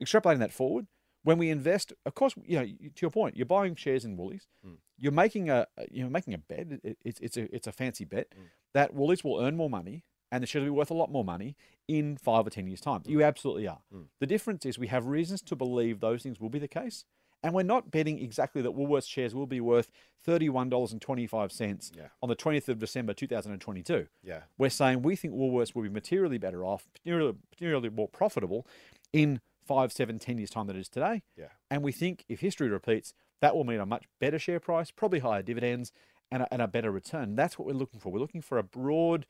extrapolating 0.00 0.38
that 0.38 0.52
forward, 0.52 0.86
when 1.26 1.38
we 1.38 1.50
invest, 1.50 1.92
of 2.06 2.14
course, 2.14 2.34
you 2.44 2.56
know, 2.56 2.64
to 2.64 3.02
your 3.02 3.10
point, 3.10 3.36
you're 3.36 3.46
buying 3.46 3.74
shares 3.74 4.04
in 4.04 4.16
Woolies. 4.16 4.46
Hmm. 4.64 4.74
You're 4.96 5.10
making 5.10 5.50
a 5.50 5.66
you're 5.90 6.08
making 6.08 6.34
a 6.34 6.38
bet. 6.38 6.68
It, 6.84 6.98
it's 7.04 7.18
it's 7.18 7.36
a 7.36 7.52
it's 7.52 7.66
a 7.66 7.72
fancy 7.72 8.04
bet 8.04 8.28
hmm. 8.32 8.44
that 8.74 8.94
Woolies 8.94 9.24
will 9.24 9.40
earn 9.40 9.56
more 9.56 9.68
money 9.68 10.04
and 10.30 10.40
the 10.40 10.46
shares 10.46 10.62
will 10.62 10.72
be 10.72 10.78
worth 10.78 10.92
a 10.92 10.94
lot 10.94 11.10
more 11.10 11.24
money 11.24 11.56
in 11.88 12.16
five 12.16 12.46
or 12.46 12.50
ten 12.50 12.68
years' 12.68 12.80
time. 12.80 13.00
Hmm. 13.00 13.10
You 13.10 13.24
absolutely 13.24 13.66
are. 13.66 13.80
The 14.20 14.26
difference 14.26 14.64
is 14.64 14.78
we 14.78 14.86
have 14.86 15.06
reasons 15.06 15.42
to 15.42 15.56
believe 15.56 15.98
those 15.98 16.22
things 16.22 16.40
will 16.40 16.48
be 16.48 16.60
the 16.60 16.68
case, 16.68 17.04
and 17.42 17.52
we're 17.52 17.64
not 17.64 17.90
betting 17.90 18.22
exactly 18.22 18.62
that 18.62 18.76
Woolworths 18.76 19.08
shares 19.08 19.34
will 19.34 19.48
be 19.48 19.60
worth 19.60 19.90
thirty 20.22 20.48
one 20.48 20.70
dollars 20.70 20.92
and 20.92 21.02
twenty 21.02 21.26
five 21.26 21.50
cents 21.50 21.90
Yeah. 21.92 22.10
on 22.22 22.28
the 22.28 22.36
twentieth 22.36 22.68
of 22.68 22.78
December 22.78 23.14
two 23.14 23.26
thousand 23.26 23.50
and 23.50 23.60
twenty 23.60 23.82
two. 23.82 24.06
Yeah. 24.22 24.42
We're 24.58 24.70
saying 24.70 25.02
we 25.02 25.16
think 25.16 25.34
Woolworths 25.34 25.74
will 25.74 25.82
be 25.82 25.88
materially 25.88 26.38
better 26.38 26.64
off, 26.64 26.86
materially, 26.94 27.34
materially 27.50 27.90
more 27.90 28.06
profitable 28.06 28.64
in 29.12 29.40
five, 29.66 29.92
seven, 29.92 30.18
ten 30.18 30.38
years' 30.38 30.50
time 30.50 30.66
than 30.66 30.76
it 30.76 30.80
is 30.80 30.88
today. 30.88 31.22
Yeah. 31.36 31.48
And 31.70 31.82
we 31.82 31.92
think 31.92 32.24
if 32.28 32.40
history 32.40 32.68
repeats, 32.68 33.12
that 33.40 33.54
will 33.54 33.64
mean 33.64 33.80
a 33.80 33.86
much 33.86 34.04
better 34.20 34.38
share 34.38 34.60
price, 34.60 34.90
probably 34.90 35.18
higher 35.18 35.42
dividends, 35.42 35.92
and 36.30 36.42
a, 36.42 36.52
and 36.52 36.62
a 36.62 36.68
better 36.68 36.90
return. 36.90 37.36
That's 37.36 37.58
what 37.58 37.66
we're 37.66 37.74
looking 37.74 38.00
for. 38.00 38.10
We're 38.10 38.20
looking 38.20 38.42
for 38.42 38.58
a 38.58 38.62
broad, 38.62 39.26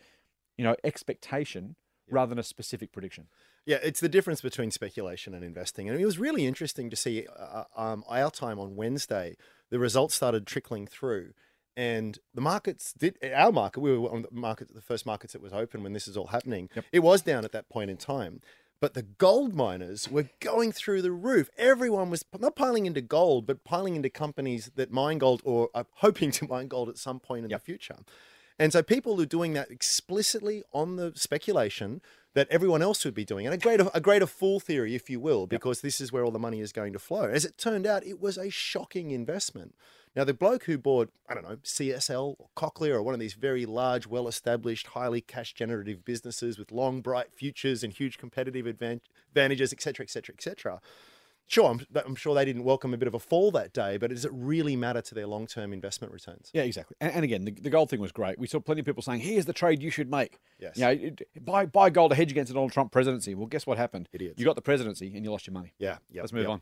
you 0.56 0.64
know, 0.64 0.76
expectation 0.84 1.76
rather 2.08 2.30
than 2.30 2.38
a 2.38 2.44
specific 2.44 2.92
prediction. 2.92 3.26
Yeah, 3.64 3.78
it's 3.82 3.98
the 3.98 4.08
difference 4.08 4.40
between 4.40 4.70
speculation 4.70 5.34
and 5.34 5.44
investing. 5.44 5.88
And 5.88 6.00
it 6.00 6.04
was 6.04 6.18
really 6.18 6.46
interesting 6.46 6.88
to 6.90 6.96
see 6.96 7.26
uh, 7.36 7.64
um, 7.76 8.04
our 8.08 8.30
time 8.30 8.60
on 8.60 8.76
Wednesday, 8.76 9.36
the 9.70 9.80
results 9.80 10.14
started 10.14 10.46
trickling 10.46 10.86
through. 10.86 11.32
And 11.76 12.18
the 12.32 12.40
markets 12.40 12.94
did, 12.96 13.18
our 13.34 13.52
market, 13.52 13.80
we 13.80 13.98
were 13.98 14.08
on 14.08 14.22
the 14.22 14.28
market, 14.30 14.72
the 14.72 14.80
first 14.80 15.04
markets 15.04 15.32
that 15.32 15.42
was 15.42 15.52
open 15.52 15.82
when 15.82 15.92
this 15.92 16.08
is 16.08 16.16
all 16.16 16.28
happening. 16.28 16.70
It 16.92 17.00
was 17.00 17.22
down 17.22 17.44
at 17.44 17.52
that 17.52 17.68
point 17.68 17.90
in 17.90 17.96
time. 17.96 18.40
But 18.80 18.94
the 18.94 19.02
gold 19.02 19.54
miners 19.54 20.10
were 20.10 20.28
going 20.40 20.70
through 20.70 21.00
the 21.02 21.10
roof. 21.10 21.48
Everyone 21.56 22.10
was 22.10 22.24
not 22.38 22.56
piling 22.56 22.84
into 22.84 23.00
gold, 23.00 23.46
but 23.46 23.64
piling 23.64 23.96
into 23.96 24.10
companies 24.10 24.70
that 24.76 24.90
mine 24.90 25.18
gold 25.18 25.40
or 25.44 25.70
are 25.74 25.86
hoping 25.94 26.30
to 26.32 26.46
mine 26.46 26.68
gold 26.68 26.88
at 26.90 26.98
some 26.98 27.18
point 27.18 27.44
in 27.44 27.50
the 27.50 27.58
future. 27.58 27.96
And 28.58 28.72
so 28.72 28.82
people 28.82 29.20
are 29.20 29.26
doing 29.26 29.52
that 29.54 29.70
explicitly 29.70 30.62
on 30.72 30.96
the 30.96 31.12
speculation 31.14 32.00
that 32.34 32.48
everyone 32.50 32.82
else 32.82 33.04
would 33.04 33.14
be 33.14 33.24
doing, 33.24 33.46
and 33.46 33.54
a 33.54 33.58
greater 33.58 33.88
a 33.94 34.00
greater 34.00 34.26
fool 34.26 34.60
theory, 34.60 34.94
if 34.94 35.08
you 35.08 35.18
will, 35.18 35.46
because 35.46 35.80
this 35.80 36.02
is 36.02 36.12
where 36.12 36.22
all 36.22 36.30
the 36.30 36.38
money 36.38 36.60
is 36.60 36.70
going 36.70 36.92
to 36.92 36.98
flow. 36.98 37.24
As 37.24 37.46
it 37.46 37.56
turned 37.56 37.86
out, 37.86 38.06
it 38.06 38.20
was 38.20 38.36
a 38.36 38.50
shocking 38.50 39.10
investment. 39.10 39.74
Now, 40.16 40.24
the 40.24 40.32
bloke 40.32 40.64
who 40.64 40.78
bought, 40.78 41.10
I 41.28 41.34
don't 41.34 41.46
know, 41.46 41.56
CSL 41.56 42.36
or 42.38 42.48
Cochlear 42.56 42.94
or 42.94 43.02
one 43.02 43.12
of 43.12 43.20
these 43.20 43.34
very 43.34 43.66
large, 43.66 44.06
well 44.06 44.26
established, 44.28 44.88
highly 44.88 45.20
cash 45.20 45.52
generative 45.52 46.06
businesses 46.06 46.58
with 46.58 46.72
long, 46.72 47.02
bright 47.02 47.34
futures 47.34 47.84
and 47.84 47.92
huge 47.92 48.16
competitive 48.16 48.64
advan- 48.64 49.02
advantages, 49.28 49.74
et 49.74 49.82
cetera, 49.82 50.04
et 50.04 50.10
cetera, 50.10 50.34
et 50.34 50.42
cetera. 50.42 50.80
Sure, 51.48 51.70
I'm, 51.70 51.86
I'm 51.94 52.16
sure 52.16 52.34
they 52.34 52.46
didn't 52.46 52.64
welcome 52.64 52.92
a 52.94 52.96
bit 52.96 53.06
of 53.06 53.14
a 53.14 53.20
fall 53.20 53.50
that 53.52 53.72
day, 53.72 53.98
but 53.98 54.10
does 54.10 54.24
it 54.24 54.32
really 54.34 54.74
matter 54.74 55.00
to 55.02 55.14
their 55.14 55.26
long 55.26 55.46
term 55.46 55.72
investment 55.72 56.12
returns? 56.12 56.50
Yeah, 56.52 56.62
exactly. 56.62 56.96
And, 57.00 57.12
and 57.12 57.22
again, 57.22 57.44
the, 57.44 57.52
the 57.52 57.70
gold 57.70 57.90
thing 57.90 58.00
was 58.00 58.10
great. 58.10 58.38
We 58.38 58.48
saw 58.48 58.58
plenty 58.58 58.80
of 58.80 58.86
people 58.86 59.02
saying, 59.02 59.20
"Here's 59.20 59.44
the 59.44 59.52
trade 59.52 59.80
you 59.80 59.90
should 59.90 60.10
make." 60.10 60.40
Yes. 60.58 60.76
You 60.76 60.84
know, 60.86 60.90
it- 60.90 61.44
buy 61.44 61.66
buy 61.66 61.90
gold 61.90 62.10
to 62.10 62.16
hedge 62.16 62.32
against 62.32 62.48
the 62.48 62.54
Donald 62.54 62.72
Trump 62.72 62.90
presidency. 62.90 63.36
Well, 63.36 63.46
guess 63.46 63.64
what 63.64 63.78
happened? 63.78 64.08
Idiots. 64.12 64.40
You 64.40 64.44
got 64.44 64.56
the 64.56 64.62
presidency 64.62 65.14
and 65.14 65.24
you 65.24 65.30
lost 65.30 65.46
your 65.46 65.54
money. 65.54 65.72
Yeah, 65.78 65.98
yeah. 66.10 66.22
Let's 66.22 66.32
move 66.32 66.46
yeah. 66.46 66.52
on. 66.52 66.60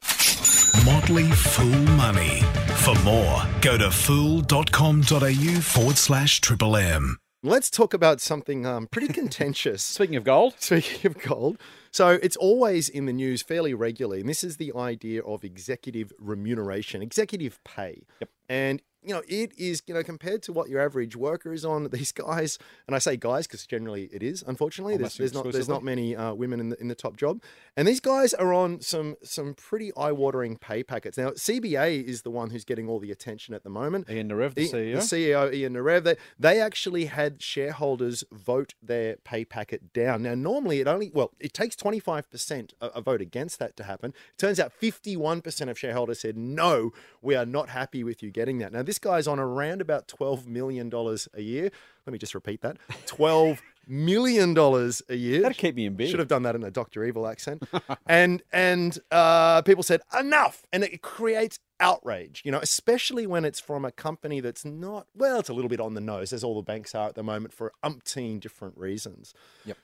Motley 0.84 1.30
Fool 1.30 1.82
Money. 1.96 2.40
For 2.82 2.94
more, 3.02 3.42
go 3.60 3.78
to 3.78 3.90
fool.com.au 3.90 5.60
forward 5.60 5.96
slash 5.96 6.40
triple 6.40 6.76
M. 6.76 7.18
Let's 7.42 7.70
talk 7.70 7.94
about 7.94 8.20
something 8.20 8.66
um, 8.66 8.86
pretty 8.86 9.12
contentious. 9.12 9.82
Speaking 9.82 10.16
of 10.16 10.24
gold, 10.24 10.54
Speaking 10.58 11.10
of 11.10 11.18
gold, 11.22 11.58
so 11.90 12.18
it's 12.22 12.36
always 12.36 12.88
in 12.88 13.06
the 13.06 13.12
news 13.12 13.42
fairly 13.42 13.74
regularly, 13.74 14.20
and 14.20 14.28
this 14.28 14.42
is 14.42 14.56
the 14.56 14.72
idea 14.74 15.22
of 15.22 15.44
executive 15.44 16.12
remuneration, 16.18 17.02
executive 17.02 17.62
pay. 17.64 18.06
Yep. 18.20 18.30
And 18.48 18.82
you 19.04 19.14
know, 19.14 19.22
it 19.28 19.52
is 19.58 19.82
you 19.86 19.94
know 19.94 20.02
compared 20.02 20.42
to 20.44 20.52
what 20.52 20.68
your 20.68 20.80
average 20.80 21.16
worker 21.16 21.52
is 21.52 21.64
on. 21.64 21.88
These 21.94 22.12
guys, 22.12 22.58
and 22.86 22.96
I 22.96 22.98
say 22.98 23.16
guys 23.16 23.46
because 23.46 23.66
generally 23.66 24.08
it 24.12 24.22
is. 24.22 24.42
Unfortunately, 24.46 24.96
there's, 24.96 25.18
Almost 25.18 25.18
there's 25.18 25.34
not 25.34 25.52
there's 25.52 25.68
not 25.68 25.82
many 25.84 26.16
uh, 26.16 26.34
women 26.34 26.60
in 26.60 26.68
the 26.70 26.80
in 26.80 26.88
the 26.88 26.94
top 26.94 27.16
job, 27.16 27.42
and 27.76 27.86
these 27.86 28.00
guys 28.00 28.34
are 28.34 28.52
on 28.52 28.80
some 28.80 29.16
some 29.22 29.54
pretty 29.54 29.94
eye 29.96 30.12
watering 30.12 30.56
pay 30.56 30.82
packets. 30.82 31.16
Now, 31.18 31.30
CBA 31.30 32.04
is 32.04 32.22
the 32.22 32.30
one 32.30 32.50
who's 32.50 32.64
getting 32.64 32.88
all 32.88 32.98
the 32.98 33.10
attention 33.10 33.54
at 33.54 33.62
the 33.64 33.70
moment. 33.70 34.08
Ian 34.10 34.28
Narev, 34.28 34.54
the 34.54 34.68
CEO. 34.68 34.94
The 34.94 34.98
CEO, 34.98 35.54
Ian 35.54 35.74
Narev, 35.74 36.04
they, 36.04 36.16
they 36.38 36.60
actually 36.60 37.06
had 37.06 37.42
shareholders 37.42 38.24
vote 38.32 38.74
their 38.82 39.16
pay 39.16 39.44
packet 39.44 39.92
down. 39.92 40.22
Now, 40.22 40.34
normally 40.34 40.80
it 40.80 40.88
only, 40.88 41.10
well, 41.12 41.32
it 41.40 41.52
takes 41.52 41.76
25% 41.76 42.72
a, 42.80 42.86
a 42.86 43.00
vote 43.00 43.20
against 43.20 43.58
that 43.58 43.76
to 43.76 43.84
happen. 43.84 44.10
It 44.10 44.38
Turns 44.38 44.60
out 44.60 44.72
51% 44.80 45.68
of 45.68 45.78
shareholders 45.78 46.20
said, 46.20 46.36
no, 46.36 46.92
we 47.22 47.34
are 47.34 47.46
not 47.46 47.70
happy 47.70 48.04
with 48.04 48.22
you 48.22 48.30
getting 48.30 48.58
that. 48.58 48.72
Now, 48.72 48.82
this 48.82 48.93
guy's 48.98 49.26
on 49.26 49.38
around 49.38 49.80
about 49.80 50.08
$12 50.08 50.46
million 50.46 50.90
a 51.34 51.40
year. 51.40 51.70
Let 52.06 52.12
me 52.12 52.18
just 52.18 52.34
repeat 52.34 52.60
that 52.62 52.76
$12 53.06 53.58
million 53.86 54.56
a 54.56 55.14
year. 55.14 55.42
That'd 55.42 55.56
keep 55.56 55.74
me 55.74 55.86
in 55.86 55.94
bed. 55.94 56.08
Should 56.08 56.18
have 56.18 56.28
done 56.28 56.42
that 56.42 56.54
in 56.54 56.62
a 56.62 56.70
Doctor 56.70 57.04
Evil 57.04 57.26
accent. 57.26 57.62
and 58.06 58.42
and 58.52 58.98
uh, 59.10 59.62
people 59.62 59.82
said 59.82 60.00
enough, 60.18 60.62
and 60.72 60.84
it 60.84 61.02
creates 61.02 61.58
outrage. 61.80 62.42
You 62.44 62.52
know, 62.52 62.60
especially 62.60 63.26
when 63.26 63.44
it's 63.44 63.60
from 63.60 63.84
a 63.84 63.92
company 63.92 64.40
that's 64.40 64.64
not 64.64 65.06
well, 65.14 65.40
it's 65.40 65.48
a 65.48 65.54
little 65.54 65.68
bit 65.68 65.80
on 65.80 65.94
the 65.94 66.00
nose, 66.00 66.32
as 66.32 66.44
all 66.44 66.56
the 66.56 66.62
banks 66.62 66.94
are 66.94 67.08
at 67.08 67.14
the 67.14 67.22
moment 67.22 67.52
for 67.54 67.72
umpteen 67.84 68.40
different 68.40 68.76
reasons. 68.76 69.34
Yep. 69.64 69.78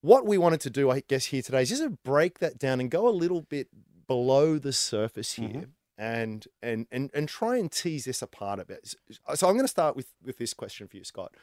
What 0.00 0.26
we 0.26 0.36
wanted 0.36 0.60
to 0.62 0.70
do, 0.70 0.90
I 0.90 1.00
guess, 1.00 1.26
here 1.26 1.40
today 1.40 1.62
is 1.62 1.70
just 1.70 2.02
break 2.04 2.38
that 2.40 2.58
down 2.58 2.78
and 2.78 2.90
go 2.90 3.08
a 3.08 3.10
little 3.10 3.40
bit 3.40 3.68
below 4.06 4.58
the 4.58 4.72
surface 4.72 5.32
here. 5.34 5.68
And, 5.96 6.46
and 6.60 6.86
and 6.90 7.10
and 7.14 7.28
try 7.28 7.56
and 7.56 7.70
tease 7.70 8.04
this 8.04 8.20
apart 8.20 8.58
a 8.58 8.64
bit. 8.64 8.94
So 9.36 9.46
I'm 9.46 9.54
going 9.54 9.64
to 9.64 9.68
start 9.68 9.94
with 9.94 10.08
with 10.24 10.38
this 10.38 10.52
question 10.52 10.88
for 10.88 10.96
you, 10.96 11.04
Scott. 11.04 11.34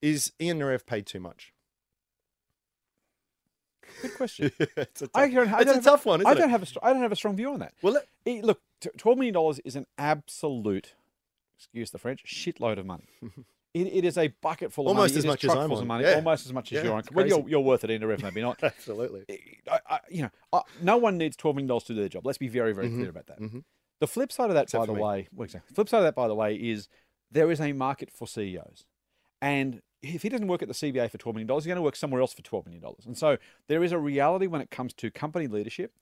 Is 0.00 0.32
Ian 0.40 0.60
Narev 0.60 0.86
paid 0.86 1.06
too 1.06 1.18
much? 1.18 1.52
Good 4.02 4.14
question. 4.14 4.50
it's 4.76 5.02
a 5.02 5.06
tough, 5.08 5.10
I 5.14 5.28
don't, 5.30 5.52
I 5.52 5.58
don't 5.64 5.68
a 5.68 5.74
have, 5.74 5.84
tough 5.84 6.06
one, 6.06 6.20
isn't 6.20 6.30
I 6.30 6.34
don't 6.34 6.50
have 6.50 6.62
a 6.62 6.66
I 6.84 6.92
don't 6.92 7.02
have 7.02 7.12
a 7.12 7.16
strong 7.16 7.36
view 7.36 7.50
on 7.52 7.60
that. 7.60 7.72
Well, 7.82 7.98
look, 8.42 8.60
twelve 8.98 9.16
million 9.18 9.34
dollars 9.34 9.58
is 9.64 9.74
an 9.76 9.86
absolute, 9.98 10.94
excuse 11.58 11.90
the 11.90 11.98
French, 11.98 12.22
shitload 12.26 12.78
of 12.78 12.86
money. 12.86 13.08
It, 13.74 13.88
it 13.88 14.04
is 14.06 14.16
a 14.16 14.28
bucket 14.40 14.72
full 14.72 14.86
of 14.86 14.96
Almost 14.96 15.12
money. 15.12 15.18
as 15.18 15.24
It 15.26 15.28
much 15.28 15.44
as 15.44 15.50
I'm 15.50 15.70
on. 15.70 15.86
money, 15.86 16.04
Yeah. 16.04 16.14
almost 16.14 16.46
as 16.46 16.52
much 16.54 16.72
as 16.72 16.76
Yeah, 16.78 16.84
you're 16.84 16.94
on. 16.94 17.02
Well, 17.12 17.26
you're, 17.28 17.46
you're 17.46 17.60
worth 17.60 17.84
it, 17.84 17.90
Ender, 17.90 18.10
if 18.10 18.22
maybe 18.22 18.40
not. 18.40 18.58
Absolutely. 18.62 19.26
I, 19.70 19.80
I, 19.86 20.00
you 20.08 20.22
know, 20.52 20.62
no 20.80 20.96
one 20.96 21.18
needs 21.18 21.36
twelve 21.36 21.56
million 21.56 21.68
dollars 21.68 21.82
to 21.84 21.92
do 21.92 22.00
their 22.00 22.08
job. 22.08 22.24
Let's 22.24 22.38
be 22.38 22.48
very, 22.48 22.72
very 22.72 22.88
clear 22.88 23.10
about 23.10 23.26
that. 23.26 23.38
mhm. 23.38 23.64
The 24.00 24.06
flip 24.06 24.30
side 24.30 24.48
of 24.50 24.54
that, 24.54 24.64
Except 24.64 24.82
by 24.82 24.86
the 24.86 24.92
me. 24.94 25.00
way, 25.02 25.28
well, 25.32 25.44
exactly. 25.44 25.74
Flip 25.74 25.88
side 25.88 25.98
of 25.98 26.04
that, 26.04 26.14
by 26.14 26.28
the 26.28 26.34
way, 26.34 26.54
is 26.54 26.88
there 27.30 27.50
is 27.50 27.60
a 27.60 27.72
market 27.72 28.10
for 28.10 28.26
CEOs, 28.26 28.84
and 29.40 29.80
if 30.02 30.22
he 30.22 30.28
doesn't 30.28 30.46
work 30.48 30.62
at 30.62 30.68
the 30.68 30.74
CBA 30.74 31.10
for 31.10 31.18
twelve 31.18 31.34
million 31.34 31.46
dollars, 31.46 31.64
he's 31.64 31.68
going 31.68 31.76
to 31.76 31.82
work 31.82 31.96
somewhere 31.96 32.20
else 32.20 32.32
for 32.34 32.42
twelve 32.42 32.66
million 32.66 32.82
dollars. 32.82 33.06
And 33.06 33.16
so 33.16 33.38
there 33.68 33.82
is 33.82 33.92
a 33.92 33.98
reality 33.98 34.46
when 34.46 34.60
it 34.60 34.70
comes 34.70 34.92
to 34.94 35.10
company 35.10 35.46
leadership 35.46 35.92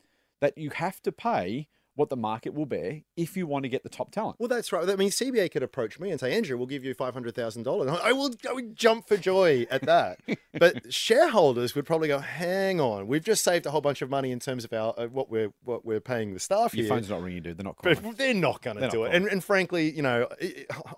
that 0.40 0.58
you 0.58 0.70
have 0.70 1.00
to 1.02 1.12
pay 1.12 1.68
what 1.96 2.08
the 2.08 2.16
market 2.16 2.54
will 2.54 2.66
bear 2.66 3.02
if 3.16 3.36
you 3.36 3.46
want 3.46 3.62
to 3.64 3.68
get 3.68 3.82
the 3.82 3.88
top 3.88 4.10
talent. 4.10 4.36
Well, 4.38 4.48
that's 4.48 4.72
right. 4.72 4.88
I 4.88 4.96
mean, 4.96 5.10
CBA 5.10 5.50
could 5.50 5.62
approach 5.62 6.00
me 6.00 6.10
and 6.10 6.18
say, 6.18 6.36
Andrew, 6.36 6.56
we'll 6.56 6.66
give 6.66 6.84
you 6.84 6.94
five 6.94 7.14
hundred 7.14 7.34
thousand 7.34 7.62
dollars. 7.62 7.90
I 8.02 8.12
will, 8.12 8.34
I 8.48 8.52
would 8.52 8.76
jump 8.76 9.06
for 9.08 9.16
joy 9.16 9.66
at 9.70 9.82
that. 9.82 10.18
but 10.58 10.92
shareholders 10.92 11.74
would 11.74 11.86
probably 11.86 12.08
go, 12.08 12.18
"Hang 12.18 12.80
on, 12.80 13.06
we've 13.06 13.24
just 13.24 13.44
saved 13.44 13.66
a 13.66 13.70
whole 13.70 13.80
bunch 13.80 14.02
of 14.02 14.10
money 14.10 14.30
in 14.32 14.40
terms 14.40 14.64
of 14.64 14.72
our 14.72 14.94
uh, 14.98 15.06
what 15.06 15.30
we're 15.30 15.52
what 15.62 15.84
we're 15.84 16.00
paying 16.00 16.34
the 16.34 16.40
staff 16.40 16.74
Your 16.74 16.84
here." 16.84 16.94
phone's 16.94 17.10
not 17.10 17.22
ringing, 17.22 17.42
dude. 17.42 17.58
They're 17.58 17.64
not 17.64 17.76
calling. 17.76 17.98
But 18.02 18.18
they're 18.18 18.34
not 18.34 18.62
going 18.62 18.78
to 18.78 18.88
do 18.88 19.00
not 19.00 19.06
it, 19.06 19.14
and, 19.14 19.26
and 19.26 19.44
frankly, 19.44 19.90
you 19.90 20.02
know, 20.02 20.28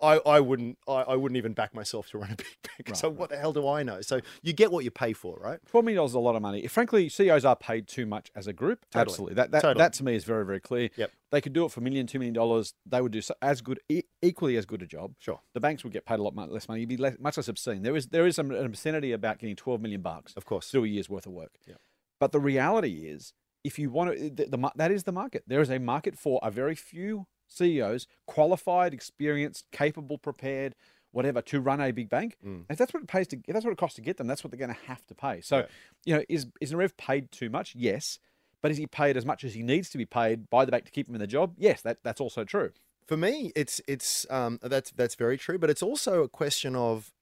I, 0.03 0.19
I 0.27 0.41
wouldn't, 0.41 0.79
I, 0.89 1.03
I 1.03 1.17
wouldn't 1.17 1.37
even 1.37 1.53
back 1.53 1.75
myself 1.75 2.09
to 2.11 2.19
run 2.19 2.31
a 2.33 2.37
big 2.37 2.47
bank. 2.63 2.89
Right, 2.89 2.97
so 2.97 3.09
what 3.11 3.31
the 3.31 3.37
hell 3.37 3.53
do 3.53 3.69
I 3.69 3.83
know? 3.83 4.01
So 4.01 4.21
you 4.43 4.53
get 4.53 4.73
what 4.73 4.85
you 4.85 4.91
pay 4.91 5.13
for, 5.13 5.39
right? 5.41 5.59
Twelve 5.67 5.85
million 5.85 5.99
dollars 5.99 6.13
is 6.13 6.17
a 6.17 6.21
lot 6.21 6.37
of 6.37 6.43
money. 6.43 6.67
Frankly, 6.67 7.09
CEOs 7.09 7.45
are 7.45 7.57
paid 7.57 7.87
too 7.89 8.07
much 8.07 8.31
as 8.35 8.47
a 8.47 8.53
group. 8.53 8.85
Totally. 8.91 9.03
Absolutely, 9.13 9.35
that 9.35 9.51
that, 9.51 9.63
Totally. 9.63 9.83
that 9.83 9.93
to 9.95 10.05
me 10.05 10.15
is 10.15 10.25
very 10.25 10.45
very 10.45 10.61
clear. 10.61 10.86
Yep. 10.97 11.11
They 11.33 11.41
could 11.41 11.53
do 11.53 11.65
it 11.65 11.73
for 11.73 11.81
a 11.81 11.83
million, 11.83 12.07
two 12.07 12.19
million 12.19 12.35
dollars. 12.35 12.75
They 12.87 13.01
would 13.01 13.13
do 13.13 13.21
so, 13.21 13.35
as 13.43 13.61
good, 13.61 13.81
e- 13.89 14.03
equally 14.23 14.57
as 14.57 14.67
good 14.67 14.83
a 14.83 14.87
job. 14.87 15.15
Sure. 15.19 15.41
The 15.55 15.61
banks 15.61 15.85
would 15.85 15.93
get 15.93 16.05
paid 16.07 16.19
a 16.19 16.23
lot 16.23 16.35
less 16.51 16.69
money. 16.69 16.81
You'd 16.81 16.89
be 16.89 16.97
less, 16.97 17.17
much 17.19 17.37
less 17.37 17.49
obscene. 17.49 17.83
There 17.83 17.97
is 17.97 18.07
there 18.09 18.27
is 18.27 18.39
an 18.39 18.53
obscenity 18.53 19.13
about 19.13 19.39
getting 19.39 19.57
twelve 19.57 19.81
million 19.81 20.03
bucks 20.03 20.33
Of 20.37 20.45
course. 20.45 20.67
to 20.71 20.79
do 20.79 20.85
a 20.85 20.89
year's 20.89 21.09
worth 21.09 21.27
of 21.27 21.33
work. 21.33 21.53
Yep. 21.67 21.79
But 22.21 22.33
the 22.33 22.41
reality 22.41 23.07
is, 23.09 23.33
if 23.65 23.79
you 23.79 23.91
want 23.91 24.17
to, 24.17 24.31
the, 24.31 24.47
the, 24.57 24.71
that 24.77 24.91
is 24.91 25.05
the 25.05 25.13
market. 25.13 25.43
There 25.47 25.61
is 25.61 25.71
a 25.71 25.79
market 25.79 26.17
for 26.19 26.39
a 26.43 26.51
very 26.51 26.75
few 26.75 27.27
CEOs, 27.49 28.07
qualified, 28.27 28.93
experienced, 28.95 29.67
capable, 29.73 30.19
prepared, 30.19 30.75
whatever, 31.13 31.41
to 31.43 31.61
run 31.61 31.81
a 31.81 31.91
big 31.93 32.09
bank. 32.09 32.37
Mm. 32.45 32.65
If 32.71 32.79
that's 32.79 32.93
what 32.95 33.03
it 33.03 33.09
pays 33.09 33.27
to, 33.29 33.37
if 33.47 33.53
that's 33.53 33.65
what 33.65 33.73
it 33.73 33.79
costs 33.79 33.97
to 33.97 34.03
get 34.03 34.17
them, 34.17 34.27
that's 34.27 34.43
what 34.43 34.51
they're 34.51 34.59
going 34.59 34.75
to 34.75 34.87
have 34.87 35.05
to 35.07 35.15
pay. 35.15 35.41
So, 35.41 35.59
Yeah. 35.59 35.67
you 36.05 36.15
know, 36.17 36.25
is 36.29 36.47
is 36.61 36.73
Narev 36.73 36.97
paid 36.97 37.31
too 37.31 37.51
much? 37.51 37.75
Yes. 37.77 38.19
But 38.67 38.73
is 38.73 38.79
he 38.79 38.89
paid 38.89 39.17
as 39.17 39.25
much 39.25 39.45
as 39.45 39.55
he 39.55 39.63
needs 39.63 39.91
to 39.91 39.97
be 39.97 40.05
paid 40.05 40.51
by 40.51 40.65
the 40.65 40.73
bank 40.73 40.87
to 40.87 40.91
keep 40.91 41.09
him 41.09 41.15
in 41.15 41.21
the 41.21 41.29
job? 41.29 41.55
Yes, 41.57 41.83
that, 41.83 41.99
that's 42.03 42.21
also 42.21 42.43
true. 42.43 42.73
For 43.07 43.17
me, 43.17 43.53
it's 43.55 43.81
it's 43.87 44.27
um, 44.29 44.59
that's 44.61 44.91
that's 44.91 45.15
very 45.15 45.39
true, 45.39 45.57
but 45.57 45.71
it's 45.71 45.85
also 45.85 46.25
a 46.25 46.29
question 46.29 46.75
of 46.75 47.13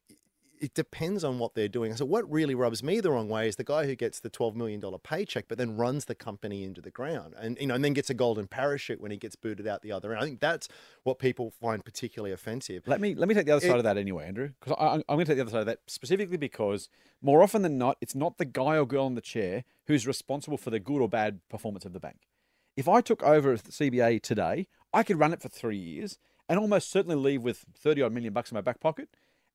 it 0.61 0.75
depends 0.75 1.25
on 1.25 1.39
what 1.39 1.55
they're 1.55 1.69
doing. 1.69 1.95
So 1.97 2.05
what 2.05 2.31
really 2.31 2.55
rubs 2.55 2.83
me 2.83 3.01
the 3.01 3.11
wrong 3.11 3.29
way 3.29 3.49
is 3.49 3.57
the 3.57 3.65
guy 3.65 3.87
who 3.87 3.95
gets 3.95 4.21
the 4.21 4.29
twelve 4.31 4.55
million 4.57 4.81
dollar 4.81 4.99
paycheck, 4.99 5.47
but 5.49 5.59
then 5.59 5.77
runs 5.77 6.05
the 6.07 6.15
company 6.15 6.65
into 6.65 6.81
the 6.81 6.91
ground, 6.91 7.35
and 7.39 7.59
you 7.61 7.67
know, 7.67 7.75
and 7.75 7.85
then 7.85 7.93
gets 7.93 8.11
a 8.11 8.15
golden 8.15 8.47
parachute 8.47 9.01
when 9.01 9.11
he 9.11 9.17
gets 9.17 9.37
booted 9.37 9.67
out 9.67 9.83
the 9.83 9.93
other 9.93 10.13
end. 10.13 10.23
I 10.23 10.27
think 10.27 10.41
that's 10.41 10.69
what 11.03 11.19
people 11.19 11.51
find 11.61 11.85
particularly 11.85 12.33
offensive. 12.33 12.85
Let 12.87 13.01
me 13.01 13.15
let 13.15 13.29
me 13.29 13.35
take 13.35 13.47
the 13.47 13.53
other 13.53 13.65
It- 13.65 13.69
side 13.69 13.79
of 13.79 13.85
that 13.85 13.97
anyway, 13.99 14.27
Andrew, 14.27 14.51
because 14.61 14.77
I'm 14.79 15.03
going 15.09 15.21
to 15.21 15.25
take 15.27 15.37
the 15.37 15.43
other 15.43 15.51
side 15.51 15.61
of 15.61 15.67
that 15.67 15.81
specifically 15.87 16.37
because 16.37 16.89
more 17.21 17.43
often 17.43 17.63
than 17.63 17.79
not, 17.79 17.97
it's 18.01 18.15
not 18.15 18.39
the 18.39 18.45
guy 18.45 18.77
or 18.79 18.87
girl 18.87 19.07
in 19.07 19.15
the 19.15 19.21
chair 19.21 19.65
who's 19.87 20.07
responsible 20.07 20.57
for 20.59 20.71
the 20.71 20.81
good 20.81 21.01
or 21.01 21.09
bad 21.09 21.41
performance 21.49 21.85
of 21.85 21.93
the 21.93 22.01
bank. 22.01 22.27
If 22.77 22.89
I 22.89 23.01
took 23.01 23.23
over 23.23 23.57
the 23.57 23.71
CBA 23.71 24.21
today, 24.21 24.67
I 24.93 25.03
could 25.05 25.19
run 25.19 25.33
it 25.33 25.41
for 25.41 25.49
three 25.49 25.77
years 25.77 26.19
and 26.49 26.59
almost 26.59 26.91
certainly 26.91 27.17
leave 27.17 27.43
with 27.43 27.65
thirty 27.79 28.03
odd 28.03 28.13
million 28.13 28.33
bucks 28.33 28.51
in 28.51 28.55
my 28.57 28.61
back 28.61 28.81
pocket, 28.81 29.09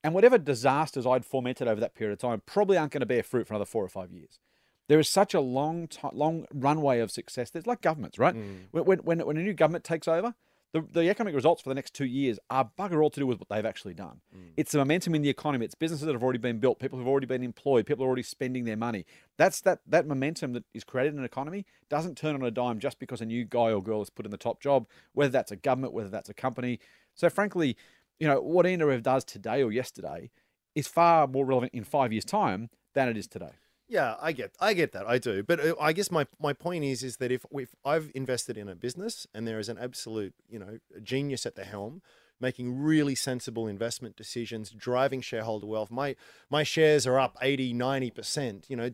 and 0.04 0.14
whatever 0.14 0.38
disasters 0.38 1.06
I'd 1.06 1.26
fomented 1.26 1.68
over 1.68 1.82
that 1.82 1.96
period 1.96 2.14
of 2.14 2.20
time 2.20 2.42
probably 2.46 2.78
aren't 2.78 2.92
going 2.92 3.02
to 3.02 3.06
bear 3.06 3.24
fruit 3.24 3.48
for 3.48 3.54
another 3.54 3.66
four 3.66 3.84
or 3.84 3.90
five 3.90 4.12
years. 4.12 4.40
There 4.88 5.00
is 5.00 5.08
such 5.08 5.34
a 5.34 5.40
long, 5.40 5.88
long 6.14 6.46
runway 6.54 7.00
of 7.00 7.12
success. 7.12 7.52
There's 7.52 7.68
like 7.68 7.82
governments, 7.82 8.18
right? 8.18 8.34
Hmm. 8.34 8.56
When, 8.72 8.86
when, 8.86 9.00
when, 9.00 9.20
when 9.20 9.38
a 9.38 9.44
new 9.44 9.54
government 9.54 9.84
takes 9.84 10.08
over, 10.08 10.34
the, 10.72 10.82
the 10.82 11.10
economic 11.10 11.34
results 11.34 11.62
for 11.62 11.70
the 11.70 11.76
next 11.76 11.94
two 11.96 12.06
years 12.06 12.38
are 12.50 12.70
bugger 12.78 13.02
all 13.02 13.10
to 13.10 13.20
do 13.20 13.26
with 13.26 13.40
what 13.40 13.50
they've 13.50 13.66
actually 13.66 13.96
done. 13.96 14.22
Hmm. 14.32 14.50
It's 14.56 14.72
the 14.72 14.78
momentum 14.78 15.16
in 15.16 15.22
the 15.22 15.30
economy. 15.30 15.66
It's 15.66 15.76
businesses 15.76 16.06
that 16.06 16.14
have 16.14 16.24
already 16.24 16.40
been 16.40 16.60
built. 16.60 16.80
People 16.80 17.00
who've 17.00 17.08
already 17.08 17.26
been 17.26 17.44
employed. 17.44 17.86
People 17.86 18.06
are 18.06 18.08
already 18.08 18.24
spending 18.24 18.66
their 18.66 18.78
money. 18.78 19.06
That's 19.38 19.62
that 19.62 19.80
that 19.88 20.08
momentum 20.08 20.54
that 20.54 20.64
is 20.74 20.84
created 20.84 21.14
in 21.14 21.20
an 21.20 21.26
economy 21.26 21.66
doesn't 21.90 22.18
turn 22.18 22.36
on 22.36 22.44
a 22.44 22.52
dime 22.52 22.80
just 22.80 23.00
because 23.00 23.22
a 23.22 23.26
new 23.26 23.46
guy 23.46 23.72
or 23.72 23.82
girl 23.82 24.02
is 24.02 24.10
put 24.10 24.26
in 24.26 24.32
the 24.32 24.38
top 24.38 24.62
job, 24.62 24.88
whether 25.14 25.32
that's 25.32 25.52
a 25.52 25.56
government, 25.56 25.94
whether 25.94 26.10
that's 26.10 26.30
a 26.30 26.36
company. 26.36 26.80
So 27.16 27.30
frankly, 27.30 27.76
you 28.20 28.28
know 28.28 28.42
what 28.42 28.66
Ian 28.66 28.82
Narev 28.82 29.04
does 29.04 29.24
today 29.24 29.64
or 29.64 29.72
yesterday 29.72 30.30
is 30.76 30.88
far 30.88 31.28
more 31.28 31.46
relevant 31.46 31.74
in 31.74 31.84
five 31.84 32.12
years' 32.12 32.26
time 32.26 32.70
than 32.94 33.10
it 33.10 33.18
is 33.18 33.28
today. 33.28 33.52
Yeah, 33.88 34.16
I 34.22 34.34
get, 34.34 34.56
I 34.60 34.74
get 34.76 34.92
that, 34.92 35.08
I 35.08 35.18
do. 35.18 35.42
But 35.42 35.60
uh, 35.60 35.74
I 35.82 35.94
guess 35.94 36.12
my, 36.12 36.28
my 36.40 36.54
point 36.54 36.84
is, 36.84 37.02
is 37.02 37.18
that 37.18 37.32
if 37.32 37.44
if 37.52 37.74
I've 37.84 38.12
invested 38.14 38.56
in 38.56 38.70
a 38.70 38.76
business 38.76 39.26
and 39.34 39.48
there 39.48 39.58
is 39.58 39.68
an 39.68 39.80
absolute, 39.80 40.36
you 40.48 40.60
know, 40.60 40.78
genius 41.02 41.48
at 41.48 41.56
the 41.56 41.64
helm, 41.64 42.04
making 42.40 42.78
really 42.80 43.16
sensible 43.16 43.68
investment 43.68 44.16
decisions, 44.16 44.70
driving 44.70 45.22
shareholder 45.22 45.66
wealth, 45.66 45.90
my 45.90 46.16
my 46.52 46.62
shares 46.62 47.08
are 47.08 47.20
up 47.20 47.36
80, 47.42 47.74
90 47.74 48.12
percent. 48.12 48.66
You 48.70 48.76
know, 48.78 48.90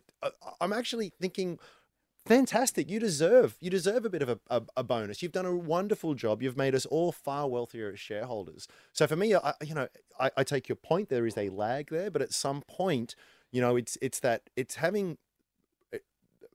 I'm 0.60 0.72
actually 0.72 1.12
thinking. 1.20 1.58
Fantastic! 2.26 2.90
You 2.90 2.98
deserve 2.98 3.56
you 3.60 3.70
deserve 3.70 4.04
a 4.04 4.10
bit 4.10 4.20
of 4.20 4.28
a, 4.28 4.40
a, 4.50 4.62
a 4.78 4.82
bonus. 4.82 5.22
You've 5.22 5.30
done 5.30 5.46
a 5.46 5.54
wonderful 5.54 6.14
job. 6.14 6.42
You've 6.42 6.56
made 6.56 6.74
us 6.74 6.84
all 6.84 7.12
far 7.12 7.48
wealthier 7.48 7.92
as 7.92 8.00
shareholders. 8.00 8.66
So 8.92 9.06
for 9.06 9.14
me, 9.14 9.36
I, 9.36 9.54
you 9.62 9.74
know, 9.74 9.86
I, 10.18 10.32
I 10.36 10.42
take 10.42 10.68
your 10.68 10.74
point. 10.74 11.08
There 11.08 11.26
is 11.26 11.38
a 11.38 11.50
lag 11.50 11.88
there, 11.88 12.10
but 12.10 12.22
at 12.22 12.32
some 12.32 12.62
point, 12.62 13.14
you 13.52 13.60
know, 13.60 13.76
it's 13.76 13.96
it's 14.02 14.18
that 14.20 14.50
it's 14.56 14.74
having 14.76 15.18
uh, 15.94 15.98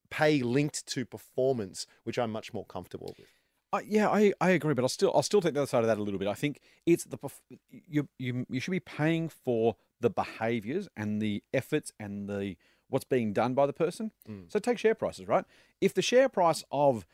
pay 0.09 0.41
linked 0.41 0.85
to 0.87 1.05
performance, 1.05 1.87
which 2.03 2.19
I'm 2.19 2.31
much 2.31 2.53
more 2.53 2.65
comfortable 2.65 3.15
with. 3.17 3.29
Uh, 3.71 3.79
yeah, 3.87 4.09
I, 4.09 4.33
I 4.41 4.49
agree, 4.49 4.73
but 4.73 4.81
I'll 4.81 4.89
still 4.89 5.13
I'll 5.15 5.23
still 5.23 5.39
take 5.39 5.53
the 5.53 5.61
other 5.61 5.67
side 5.67 5.83
of 5.83 5.87
that 5.87 5.97
a 5.97 6.03
little 6.03 6.19
bit. 6.19 6.27
I 6.27 6.33
think 6.33 6.59
it's 6.85 7.05
the 7.05 7.17
you 7.69 8.09
you 8.19 8.45
you 8.49 8.59
should 8.59 8.71
be 8.71 8.81
paying 8.81 9.29
for 9.29 9.77
the 10.01 10.09
behaviors 10.09 10.89
and 10.97 11.21
the 11.21 11.43
efforts 11.53 11.93
and 11.97 12.27
the 12.27 12.57
what's 12.91 13.05
being 13.05 13.33
done 13.33 13.53
by 13.55 13.65
the 13.65 13.74
person. 13.74 14.12
Mm. 14.29 14.51
So 14.51 14.60
take 14.60 14.77
share 14.77 14.93
prices, 14.93 15.27
right? 15.27 15.45
If 15.79 15.93
the 15.95 16.01
share 16.01 16.29
price 16.29 16.63
of 16.71 17.05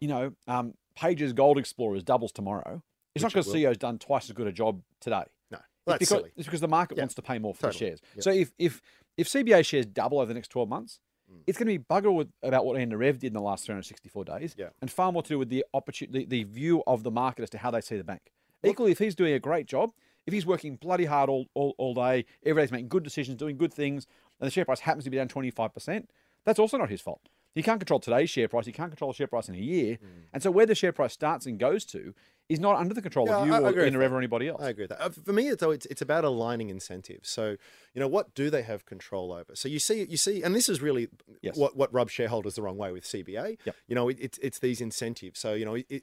you 0.00 0.08
know 0.08 0.32
um, 0.48 0.74
Pages 0.96 1.32
Gold 1.32 1.58
Explorers 1.58 2.02
doubles 2.02 2.32
tomorrow, 2.32 2.82
it's 3.14 3.22
not 3.22 3.32
Which 3.34 3.46
it 3.46 3.50
because. 3.52 3.54
CEO's 3.54 3.78
done 3.78 3.98
twice 3.98 4.24
as 4.28 4.32
good 4.32 4.46
a 4.48 4.52
job 4.52 4.82
today. 5.00 5.24
No, 5.50 5.58
It's 5.58 5.64
that's 5.86 5.98
because, 6.00 6.08
silly. 6.08 6.30
it's 6.36 6.46
because 6.46 6.60
the 6.60 6.68
market 6.68 6.96
Yeah, 6.96 7.02
wants 7.04 7.14
to 7.14 7.22
pay 7.22 7.38
more 7.38 7.54
for 7.54 7.62
totally. 7.70 7.78
the 7.78 7.84
shares. 7.90 8.00
Yep. 8.16 8.22
So 8.24 8.30
if 8.30 8.52
if 8.58 8.82
if 9.16 9.28
CBA 9.28 9.64
shares 9.64 9.86
double 9.86 10.18
over 10.18 10.26
the 10.28 10.34
next 10.34 10.48
twelve 10.48 10.68
months, 10.68 11.00
Mm. 11.28 11.42
it's 11.48 11.58
going 11.58 11.66
to 11.66 11.76
be 11.76 11.84
bugger 11.84 12.14
with, 12.14 12.28
about 12.44 12.64
what 12.64 12.76
Rev 12.76 13.18
did 13.18 13.26
in 13.26 13.32
the 13.32 13.40
last 13.40 13.64
364 13.66 14.24
days, 14.26 14.54
Yeah. 14.56 14.68
and 14.80 14.88
far 14.88 15.10
more 15.10 15.24
to 15.24 15.28
do 15.28 15.40
with 15.40 15.48
the 15.48 15.64
opportunity, 15.74 16.20
the, 16.24 16.44
the 16.44 16.44
view 16.44 16.84
of 16.86 17.02
the 17.02 17.10
market 17.10 17.42
as 17.42 17.50
to 17.50 17.58
how 17.58 17.72
they 17.72 17.80
see 17.80 17.96
the 17.96 18.04
bank. 18.04 18.30
Equally, 18.62 18.92
if 18.92 19.00
he's 19.00 19.16
doing 19.16 19.32
a 19.32 19.40
great 19.40 19.66
job, 19.66 19.90
if 20.26 20.34
he's 20.34 20.44
working 20.46 20.76
bloody 20.76 21.04
hard 21.04 21.30
all, 21.30 21.46
all, 21.54 21.74
all 21.78 21.94
day, 21.94 22.24
every 22.44 22.62
day's 22.62 22.72
making 22.72 22.88
good 22.88 23.02
decisions, 23.04 23.36
doing 23.38 23.56
good 23.56 23.72
things, 23.72 24.06
and 24.40 24.46
the 24.46 24.50
share 24.50 24.64
price 24.64 24.80
happens 24.80 25.04
to 25.04 25.10
be 25.10 25.16
down 25.16 25.28
25%, 25.28 26.06
that's 26.44 26.58
also 26.58 26.76
not 26.76 26.90
his 26.90 27.00
fault. 27.00 27.28
He 27.54 27.62
can't 27.62 27.80
control 27.80 28.00
today's 28.00 28.28
share 28.28 28.48
price. 28.48 28.66
He 28.66 28.72
can't 28.72 28.90
control 28.90 29.12
the 29.12 29.16
share 29.16 29.26
price 29.28 29.48
in 29.48 29.54
a 29.54 29.58
year. 29.58 29.96
And 30.34 30.42
so 30.42 30.50
where 30.50 30.66
the 30.66 30.74
share 30.74 30.92
price 30.92 31.14
starts 31.14 31.46
and 31.46 31.58
goes 31.58 31.86
to 31.86 32.12
is 32.50 32.60
not 32.60 32.76
under 32.76 32.92
the 32.92 33.00
control 33.00 33.26
Mm. 33.26 33.30
Yeah, 33.30 33.36
of 33.40 33.46
you 33.46 33.52
I- 33.54 33.56
I 33.56 33.60
or 33.62 33.68
agree 33.70 33.84
with 33.84 33.94
Ian 33.94 34.02
Narev 34.02 34.12
or 34.12 34.18
anybody 34.18 34.48
else. 34.48 34.62
I 34.62 34.68
agree 34.68 34.82
with 34.84 34.90
that. 34.90 35.00
Uh, 35.00 35.08
For 35.08 35.32
me, 35.32 35.48
it's, 35.48 35.60
though, 35.60 35.70
it's 35.70 35.86
it's 35.86 36.02
about 36.02 36.24
aligning 36.24 36.68
incentives. 36.68 37.30
So, 37.30 37.56
you 37.94 38.00
know, 38.00 38.08
what 38.08 38.34
do 38.34 38.50
they 38.50 38.60
have 38.62 38.84
control 38.84 39.32
over? 39.32 39.56
So 39.56 39.68
you 39.68 39.78
see, 39.78 40.04
you 40.04 40.18
see, 40.18 40.42
and 40.42 40.54
this 40.54 40.68
is 40.68 40.82
really 40.82 41.08
Yes. 41.40 41.56
what 41.56 41.74
what 41.76 41.90
rubs 41.94 42.12
shareholders 42.12 42.56
the 42.56 42.62
wrong 42.62 42.76
way 42.76 42.92
with 42.92 43.04
CBA. 43.04 43.56
Yep. 43.64 43.76
You 43.88 43.94
know, 43.94 44.08
it, 44.10 44.18
it's 44.20 44.38
it's 44.42 44.58
these 44.58 44.82
incentives. 44.82 45.40
So 45.40 45.54
you 45.54 45.64
know, 45.64 45.76
it, 45.76 45.86
it, 45.88 46.02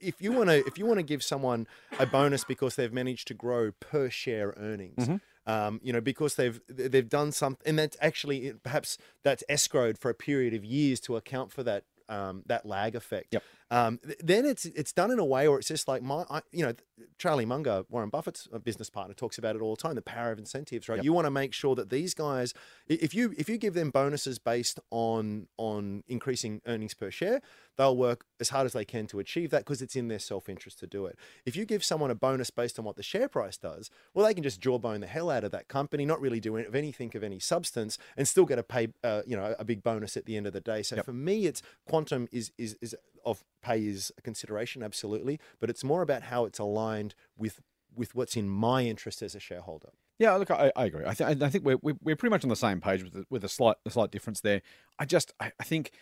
if 0.00 0.20
you 0.20 0.32
want 0.32 0.48
to 0.48 0.66
if 0.66 0.78
you 0.78 0.86
want 0.86 0.98
to 0.98 1.04
give 1.04 1.22
someone 1.22 1.66
a 1.98 2.06
bonus 2.06 2.44
because 2.44 2.76
they've 2.76 2.92
managed 2.92 3.28
to 3.28 3.34
grow 3.34 3.72
per 3.72 4.10
share 4.10 4.54
earnings. 4.56 5.06
Mm-hmm. 5.06 5.16
Um, 5.46 5.80
you 5.82 5.94
know, 5.94 6.02
because 6.02 6.34
they've 6.34 6.60
they've 6.68 7.08
done 7.08 7.32
something, 7.32 7.66
and 7.66 7.78
that's 7.78 7.96
actually 8.02 8.52
perhaps 8.62 8.98
that's 9.22 9.42
escrowed 9.48 9.96
for 9.96 10.10
a 10.10 10.14
period 10.14 10.52
of 10.52 10.62
years 10.62 11.00
to 11.00 11.16
account 11.16 11.52
for 11.52 11.62
that 11.62 11.84
um, 12.08 12.42
that 12.46 12.66
lag 12.66 12.94
effect. 12.94 13.28
Yep. 13.32 13.42
Um, 13.70 14.00
then 14.20 14.46
it's 14.46 14.64
it's 14.64 14.92
done 14.92 15.10
in 15.10 15.18
a 15.18 15.24
way 15.24 15.46
where 15.48 15.58
it's 15.58 15.68
just 15.68 15.88
like 15.88 16.02
my, 16.02 16.24
I, 16.30 16.40
you 16.52 16.64
know, 16.64 16.72
Charlie 17.18 17.44
Munger, 17.44 17.84
Warren 17.90 18.08
Buffett's 18.08 18.48
uh, 18.52 18.58
business 18.58 18.88
partner, 18.88 19.14
talks 19.14 19.36
about 19.36 19.56
it 19.56 19.62
all 19.62 19.76
the 19.76 19.82
time. 19.82 19.94
The 19.94 20.02
power 20.02 20.32
of 20.32 20.38
incentives, 20.38 20.88
right? 20.88 20.96
Yep. 20.96 21.04
You 21.04 21.12
want 21.12 21.26
to 21.26 21.30
make 21.30 21.52
sure 21.52 21.74
that 21.74 21.90
these 21.90 22.14
guys, 22.14 22.54
if 22.88 23.14
you 23.14 23.34
if 23.36 23.48
you 23.48 23.58
give 23.58 23.74
them 23.74 23.90
bonuses 23.90 24.38
based 24.38 24.80
on 24.90 25.48
on 25.58 26.02
increasing 26.08 26.62
earnings 26.66 26.94
per 26.94 27.10
share, 27.10 27.42
they'll 27.76 27.96
work 27.96 28.24
as 28.40 28.48
hard 28.48 28.64
as 28.64 28.72
they 28.72 28.84
can 28.86 29.06
to 29.08 29.18
achieve 29.18 29.50
that 29.50 29.60
because 29.66 29.82
it's 29.82 29.96
in 29.96 30.08
their 30.08 30.18
self 30.18 30.48
interest 30.48 30.78
to 30.78 30.86
do 30.86 31.04
it. 31.04 31.18
If 31.44 31.54
you 31.54 31.66
give 31.66 31.84
someone 31.84 32.10
a 32.10 32.14
bonus 32.14 32.50
based 32.50 32.78
on 32.78 32.84
what 32.86 32.96
the 32.96 33.02
share 33.02 33.28
price 33.28 33.58
does, 33.58 33.90
well, 34.14 34.24
they 34.26 34.34
can 34.34 34.42
just 34.42 34.60
jawbone 34.60 35.00
the 35.00 35.06
hell 35.06 35.28
out 35.30 35.44
of 35.44 35.50
that 35.52 35.68
company, 35.68 36.06
not 36.06 36.20
really 36.20 36.40
do 36.40 36.56
any- 36.56 36.68
anything 36.72 37.12
of 37.14 37.22
any 37.22 37.38
substance, 37.38 37.98
and 38.16 38.26
still 38.26 38.46
get 38.46 38.58
a 38.58 38.62
pay, 38.62 38.88
uh, 39.04 39.22
you 39.26 39.36
know, 39.36 39.54
a 39.58 39.64
big 39.64 39.82
bonus 39.82 40.16
at 40.16 40.24
the 40.24 40.36
end 40.36 40.46
of 40.46 40.52
the 40.54 40.60
day. 40.60 40.82
So 40.82 40.96
Yep. 40.96 41.04
for 41.04 41.12
me, 41.12 41.46
it's 41.46 41.60
quantum 41.86 42.28
is 42.32 42.50
is 42.56 42.76
is 42.80 42.94
of 43.28 43.44
pay 43.62 43.84
is 43.86 44.12
a 44.18 44.22
consideration, 44.22 44.82
absolutely, 44.82 45.38
but 45.60 45.68
it's 45.70 45.84
more 45.84 46.02
about 46.02 46.22
how 46.24 46.44
it's 46.44 46.58
aligned 46.58 47.14
with 47.36 47.60
with 47.94 48.14
what's 48.14 48.36
in 48.36 48.48
my 48.48 48.84
interest 48.84 49.22
as 49.22 49.34
a 49.34 49.40
shareholder. 49.40 49.88
Yeah, 50.18 50.34
look, 50.34 50.50
I, 50.50 50.70
I 50.76 50.84
agree. 50.86 51.04
I, 51.06 51.14
th- 51.14 51.42
I 51.42 51.48
think 51.48 51.64
we're, 51.64 51.78
we're 51.82 51.96
we're 52.02 52.16
pretty 52.16 52.30
much 52.30 52.42
on 52.44 52.50
the 52.50 52.56
same 52.56 52.80
page 52.80 53.02
with 53.02 53.14
a, 53.14 53.24
with 53.30 53.44
a 53.44 53.48
slight 53.48 53.76
a 53.86 53.90
slight 53.90 54.10
difference 54.10 54.40
there. 54.40 54.62
I 54.98 55.04
just 55.04 55.32
I, 55.40 55.52
I 55.60 55.64
think 55.64 55.92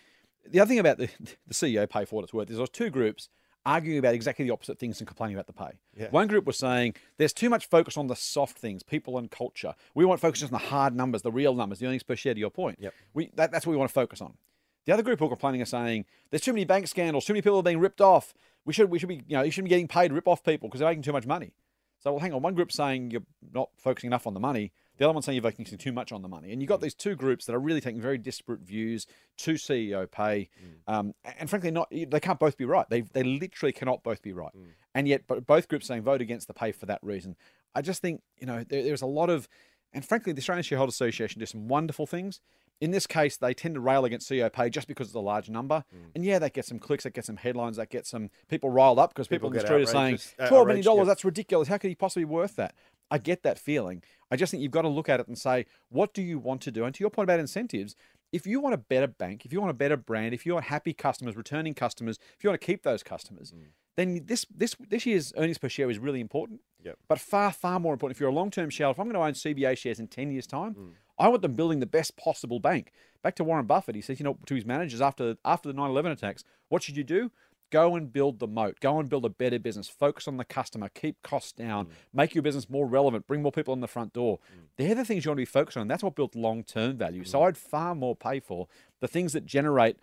the 0.49 0.61
other 0.61 0.69
thing 0.69 0.79
about 0.79 0.99
the 0.99 1.09
the 1.47 1.55
CEO 1.55 1.89
pay 1.89 2.05
for 2.05 2.17
what 2.17 2.25
it's 2.25 2.33
worth 2.35 2.51
is 2.51 2.57
there's 2.57 2.71
two 2.71 2.91
groups 2.91 3.29
arguing 3.65 3.99
about 3.99 4.15
exactly 4.15 4.45
the 4.45 4.53
opposite 4.53 4.79
things 4.79 5.01
and 5.01 5.09
complaining 5.09 5.35
about 5.37 5.49
the 5.49 5.53
pay. 5.53 5.73
Yeah. 5.97 6.07
One 6.11 6.29
group 6.29 6.45
was 6.47 6.57
saying 6.57 6.95
there's 7.19 7.33
too 7.33 7.51
much 7.51 7.67
focus 7.67 7.97
on 7.97 8.07
the 8.07 8.15
soft 8.15 8.57
things, 8.59 8.85
people 8.85 9.19
and 9.19 9.29
culture. 9.29 9.75
We 9.93 10.05
want 10.05 10.21
focus 10.21 10.45
on 10.45 10.51
the 10.51 10.59
hard 10.59 10.95
numbers, 10.95 11.23
the 11.23 11.33
real 11.33 11.53
numbers, 11.55 11.81
the 11.81 11.87
earnings 11.87 12.05
per 12.05 12.15
share. 12.15 12.33
To 12.35 12.39
your 12.41 12.51
point, 12.51 12.79
Yep. 12.81 12.95
we 13.13 13.31
that, 13.35 13.51
that's 13.51 13.67
what 13.67 13.73
we 13.73 13.77
want 13.77 13.91
to 13.91 13.95
focus 13.95 14.21
on. 14.21 14.35
The 14.87 14.93
other 14.93 15.03
group 15.03 15.19
who 15.19 15.27
are 15.27 15.31
complaining 15.31 15.61
are 15.63 15.67
saying 15.67 16.07
there's 16.31 16.43
too 16.43 16.53
many 16.53 16.65
bank 16.65 16.89
scandals, 16.89 17.25
too 17.25 17.33
many 17.33 17.43
people 17.43 17.59
are 17.59 17.63
being 17.63 17.81
ripped 17.81 18.01
off. 18.01 18.33
We 18.65 18.73
should 18.73 18.91
we 18.91 18.99
should 18.99 19.09
be 19.09 19.23
you 19.27 19.37
know 19.37 19.43
you 19.43 19.51
shouldn't 19.51 19.67
be 19.67 19.71
getting 19.71 19.89
paid 19.89 20.09
to 20.09 20.15
rip 20.15 20.29
off 20.29 20.43
people 20.43 20.69
because 20.69 20.81
they're 20.81 20.89
making 20.89 21.03
too 21.03 21.13
much 21.13 21.27
money. 21.27 21.53
So 21.99 22.13
well, 22.13 22.21
hang 22.21 22.33
on. 22.33 22.43
One 22.43 22.55
group's 22.55 22.77
saying 22.77 23.11
you're 23.11 23.23
not 23.53 23.71
focusing 23.77 24.09
enough 24.09 24.27
on 24.27 24.35
the 24.35 24.41
money. 24.41 24.73
The 24.99 25.05
other 25.05 25.13
one's 25.13 25.27
saying 25.27 25.37
you're 25.37 25.51
focusing 25.51 25.79
too 25.79 25.93
much 25.93 26.11
on 26.11 26.23
the 26.23 26.29
money. 26.29 26.53
And 26.53 26.63
you've 26.63 26.69
got 26.69 26.79
mm. 26.79 26.85
these 26.85 26.95
two 26.95 27.17
groups 27.17 27.45
that 27.47 27.55
are 27.55 27.61
really 27.61 27.81
taking 27.81 28.01
very 28.01 28.17
disparate 28.17 28.61
views 28.61 29.07
to 29.39 29.55
CEO 29.55 30.11
pay. 30.11 30.49
Mm. 30.89 30.95
Um, 30.95 31.15
and 31.39 31.51
frankly, 31.51 31.71
not 31.71 31.91
they 31.91 32.21
can't 32.21 32.39
both 32.39 32.57
be 32.57 32.65
right. 32.65 32.89
They 32.89 33.03
they 33.03 33.23
literally 33.23 33.73
cannot 33.73 34.03
both 34.03 34.23
be 34.23 34.33
right. 34.33 34.53
Mm. 34.57 34.67
And 34.95 35.09
yet, 35.09 35.27
both 35.27 35.69
groups 35.69 35.87
saying 35.87 36.03
vote 36.03 36.21
against 36.21 36.47
the 36.47 36.55
pay 36.55 36.73
for 36.73 36.87
that 36.87 37.01
reason. 37.03 37.37
I 37.75 37.83
just 37.83 38.01
think 38.01 38.23
you 38.39 38.47
know 38.47 38.65
there, 38.65 38.83
there's 38.83 39.03
a 39.03 39.07
lot 39.07 39.29
of, 39.29 39.49
and 39.93 40.05
frankly, 40.05 40.33
the 40.33 40.39
Australian 40.39 40.63
Shareholders 40.63 40.95
Association 40.95 41.41
does 41.41 41.51
some 41.51 41.69
wonderful 41.69 42.07
things. 42.07 42.41
In 42.81 42.91
this 42.91 43.07
case, 43.07 43.37
they 43.39 43.55
tend 43.55 43.75
to 43.75 43.81
rail 43.81 44.05
against 44.05 44.29
CEO 44.29 44.53
pay 44.53 44.69
just 44.69 44.87
because 44.87 45.07
it's 45.09 45.15
a 45.15 45.21
large 45.21 45.49
number. 45.49 45.85
Mm. 45.95 46.11
And 46.15 46.25
yeah, 46.25 46.39
that 46.39 46.53
gets 46.53 46.69
some 46.69 46.79
clicks, 46.79 47.05
that 47.05 47.15
gets 47.15 47.27
some 47.27 47.37
headlines, 47.37 47.79
that 47.79 47.89
gets 47.89 48.11
some 48.11 48.29
people 48.49 48.69
riled 48.69 48.99
up 48.99 49.15
because 49.15 49.29
people, 49.29 49.51
People 49.51 49.61
in 49.61 49.63
the 49.63 49.67
street 49.67 49.83
are 49.83 49.87
saying 49.87 50.19
uh, 50.39 50.49
twelve 50.49 50.67
million 50.67 50.81
outraged, 50.81 50.85
dollars. 50.85 51.07
yeah. 51.07 51.11
That's 51.11 51.25
ridiculous. 51.25 51.69
How 51.69 51.79
could 51.79 51.89
he 51.89 51.95
possibly 51.95 52.25
be 52.25 52.31
worth 52.31 52.57
that? 52.57 52.75
I 53.11 53.19
get 53.19 53.43
that 53.45 53.59
feeling. 53.59 54.03
I 54.31 54.37
just 54.37 54.51
think 54.51 54.63
you've 54.63 54.73
got 54.73 54.83
to 54.83 54.89
look 54.89 55.09
at 55.09 55.21
it 55.21 55.29
and 55.29 55.39
say, 55.39 55.67
what 55.89 56.13
do 56.13 56.23
you 56.23 56.39
want 56.39 56.61
to 56.63 56.71
do? 56.71 56.85
And 56.85 56.95
to 56.95 57.03
your 57.03 57.11
point 57.11 57.25
about 57.25 57.39
incentives, 57.39 57.95
if 58.33 58.47
you 58.47 58.61
want 58.61 58.75
a 58.75 58.79
better 58.79 59.07
bank, 59.07 59.45
if 59.45 59.53
you 59.53 59.61
want 59.61 59.71
a 59.71 59.75
better 59.75 59.97
brand, 59.97 60.35
if 60.35 60.45
you 60.45 60.55
want 60.55 60.67
happy 60.67 60.93
customers, 60.93 61.37
returning 61.37 61.75
customers, 61.75 62.19
if 62.37 62.43
you 62.43 62.51
want 62.51 62.61
to 62.61 62.67
keep 62.67 62.83
those 62.83 63.03
customers, 63.03 63.53
mm. 63.53 63.67
then 63.97 64.23
this 64.27 64.45
this 64.55 64.75
this 64.89 65.07
year's 65.07 65.33
earnings 65.37 65.59
per 65.59 65.69
share 65.69 65.89
is 65.91 65.99
really 65.99 66.21
important. 66.21 66.61
Yep. 66.85 66.99
But 67.09 67.21
far 67.21 67.53
far 67.53 67.79
more 67.79 67.93
important, 67.93 68.17
if 68.17 68.21
you're 68.21 68.29
a 68.29 68.35
long 68.35 68.51
term 68.51 68.71
shareholder, 68.71 68.97
if 68.97 69.01
I'm 69.01 69.11
going 69.11 69.15
to 69.15 69.27
own 69.27 69.55
CBA 69.55 69.79
shares 69.79 70.01
in 70.01 70.09
ten 70.09 70.31
years' 70.31 70.47
time, 70.47 70.75
mm. 70.75 70.91
I 71.19 71.29
want 71.29 71.43
them 71.43 71.55
building 71.55 71.81
the 71.81 71.87
best 71.87 72.17
possible 72.17 72.61
bank. 72.61 72.93
Back 73.23 73.35
to 73.37 73.45
Warren 73.45 73.67
Buffett, 73.67 73.95
he 73.95 74.01
says, 74.01 74.21
you 74.21 74.25
know, 74.25 74.39
to 74.47 74.55
his 74.55 74.65
managers 74.65 75.01
after 75.01 75.37
after 75.45 75.69
the 75.69 75.75
9/11 75.75 76.13
attacks, 76.13 76.45
what 76.69 76.83
should 76.83 76.97
you 76.97 77.05
do? 77.05 77.31
Go 77.71 77.97
and 77.97 78.13
build 78.13 78.39
the 78.39 78.47
moat. 78.47 78.79
Go 78.79 79.01
and 79.01 79.09
build 79.09 79.25
a 79.25 79.29
better 79.29 79.59
business. 79.59 79.89
Focus 79.89 80.29
on 80.29 80.37
the 80.37 80.45
customer. 80.45 80.89
Keep 80.89 81.23
costs 81.23 81.51
down. 81.51 81.87
Mm. 81.87 81.91
Make 82.13 82.35
your 82.35 82.43
business 82.43 82.71
more 82.71 82.87
relevant. 82.87 83.27
Bring 83.27 83.43
more 83.43 83.51
people 83.51 83.75
in 83.75 83.81
the 83.81 83.89
front 83.89 84.13
door. 84.13 84.39
Mm. 84.39 84.67
They're 84.77 84.95
the 84.95 85.05
things 85.05 85.25
you 85.25 85.31
want 85.31 85.39
to 85.39 85.41
be 85.41 85.47
focused 85.47 85.77
on. 85.77 85.89
That's 85.89 86.05
what 86.05 86.15
builds 86.15 86.37
long 86.37 86.63
term 86.63 86.97
value. 86.97 87.25
So 87.25 87.41
mm. 87.41 87.49
I'd 87.49 87.57
far 87.57 87.97
more 87.97 88.15
pay 88.15 88.39
for 88.39 88.69
the 89.01 89.09
things 89.09 89.33
that 89.33 89.47
generate 89.47 89.97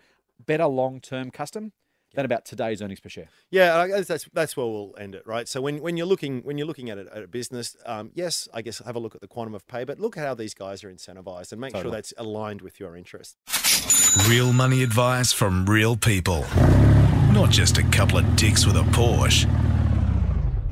better 0.45 0.65
long 0.65 0.99
term 0.99 1.31
custom 1.31 1.71
than 2.13 2.25
about 2.25 2.45
today's 2.45 2.81
earnings 2.81 2.99
per 2.99 3.09
share. 3.09 3.27
Yeah, 3.51 3.77
I 3.77 3.87
guess 3.87 4.07
that's 4.07 4.27
that's 4.33 4.55
where 4.55 4.65
we'll 4.65 4.95
end 4.97 5.15
it, 5.15 5.25
right? 5.25 5.47
So 5.47 5.61
when, 5.61 5.81
when 5.81 5.97
you're 5.97 6.07
looking 6.07 6.41
when 6.41 6.57
you're 6.57 6.67
looking 6.67 6.89
at 6.89 6.97
it 6.97 7.07
at 7.13 7.23
a 7.23 7.27
business, 7.27 7.75
um, 7.85 8.11
yes, 8.13 8.47
I 8.53 8.61
guess 8.61 8.79
have 8.85 8.95
a 8.95 8.99
look 8.99 9.15
at 9.15 9.21
the 9.21 9.27
quantum 9.27 9.55
of 9.55 9.67
pay, 9.67 9.83
but 9.83 9.99
look 9.99 10.17
at 10.17 10.25
how 10.25 10.33
these 10.33 10.53
guys 10.53 10.83
are 10.83 10.91
incentivized 10.91 11.51
and 11.51 11.59
make 11.59 11.75
sure 11.75 11.91
that's 11.91 12.13
aligned 12.17 12.61
with 12.61 12.79
your 12.79 12.95
interests. 12.95 13.35
Real 14.29 14.53
money 14.53 14.83
advice 14.83 15.33
from 15.33 15.65
real 15.65 15.95
people. 15.95 16.45
Not 17.31 17.49
just 17.49 17.77
a 17.77 17.83
couple 17.83 18.19
of 18.19 18.35
dicks 18.35 18.65
with 18.65 18.75
a 18.75 18.83
Porsche. 18.91 19.49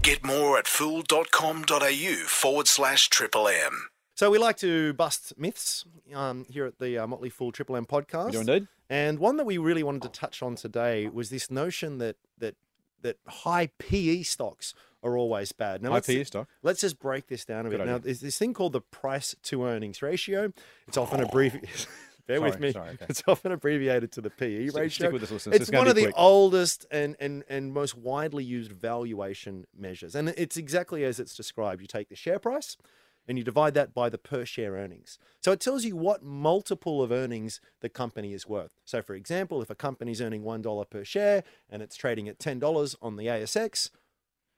Get 0.03 0.24
more 0.24 0.57
at 0.57 0.67
fool.com.au 0.67 2.15
forward 2.27 2.67
slash 2.67 3.10
triple 3.10 3.48
M. 3.48 3.88
So 4.15 4.29
we 4.29 4.38
like 4.38 4.57
to 4.57 4.93
bust 4.93 5.33
myths 5.38 5.86
um, 6.13 6.45
here 6.50 6.65
at 6.65 6.77
the 6.77 7.00
uh, 7.00 7.07
Motley 7.07 7.29
Fool 7.29 7.51
Triple 7.51 7.75
M 7.75 7.86
podcast. 7.86 8.25
We 8.27 8.31
do 8.33 8.39
indeed. 8.41 8.67
And 8.91 9.19
one 9.19 9.38
that 9.38 9.45
we 9.45 9.57
really 9.57 9.83
wanted 9.83 10.01
to 10.01 10.10
touch 10.10 10.43
on 10.43 10.55
today 10.55 11.07
was 11.07 11.29
this 11.29 11.50
notion 11.50 11.98
that 12.00 12.17
that 12.39 12.56
that 13.04 13.17
high 13.25 13.67
PE 13.80 14.23
stocks 14.23 14.73
are 15.01 15.17
always 15.17 15.54
bad. 15.54 15.82
Now, 15.82 15.91
High 15.91 16.01
PE 16.01 16.25
stock. 16.25 16.49
Let's 16.62 16.82
just 16.82 16.99
break 16.99 17.27
this 17.27 17.45
down 17.45 17.65
a 17.65 17.69
bit. 17.69 17.84
Now, 17.84 17.97
there's 17.97 18.19
this 18.19 18.38
thing 18.38 18.54
called 18.54 18.73
the 18.73 18.82
price 18.82 19.34
to 19.43 19.63
earnings 19.65 20.01
ratio. 20.01 20.51
It's 20.88 20.97
often 20.97 21.21
abbreviated. 21.21 21.69
Bear 22.27 22.41
with 22.41 22.60
me. 22.60 22.71
sorry, 22.73 22.89
okay. 22.91 23.06
It's 23.10 23.23
often 23.27 23.51
abbreviated 23.51 24.12
to 24.12 24.21
the 24.21 24.30
PE 24.30 24.67
Stick- 24.67 24.80
ratio. 24.80 24.89
stick 24.89 25.12
with 25.13 25.21
this. 25.21 25.47
It's 25.47 25.47
It's 25.47 25.71
one 25.71 25.88
of 25.88 25.95
be 25.95 26.06
the 26.06 26.13
oldest 26.13 26.86
and, 26.91 27.15
and, 27.19 27.43
and 27.49 27.73
most 27.73 27.97
widely 27.97 28.43
used 28.43 28.71
valuation 28.73 29.65
measures. 29.75 30.15
And 30.15 30.30
it's 30.30 30.58
exactly 30.58 31.04
as 31.04 31.19
it's 31.19 31.34
described. 31.34 31.82
You 31.82 31.88
take 31.88 32.10
the 32.10 32.15
share 32.15 32.39
price 32.39 32.77
and 33.27 33.38
you 33.38 33.43
divide 33.43 33.73
that 33.75 33.93
by 33.93 34.10
the 34.10 34.17
per 34.17 34.45
share 34.45 34.73
earnings. 34.73 35.17
So 35.41 35.51
it 35.51 35.60
tells 35.60 35.86
you 35.86 35.95
what 35.95 36.23
multiple 36.23 37.01
of 37.03 37.12
earnings 37.12 37.62
the 37.81 37.89
company 37.89 38.34
is 38.34 38.47
worth. 38.47 38.79
So, 38.86 39.01
for 39.01 39.15
example, 39.15 39.62
if 39.62 39.69
a 39.69 39.75
company's 39.75 40.21
earning 40.21 40.43
$1 40.43 40.89
per 40.89 41.03
share 41.03 41.43
and 41.69 41.81
it's 41.81 41.95
trading 41.95 42.27
at 42.27 42.39
$10 42.39 42.95
on 43.01 43.15
the 43.15 43.25
ASX, 43.27 43.89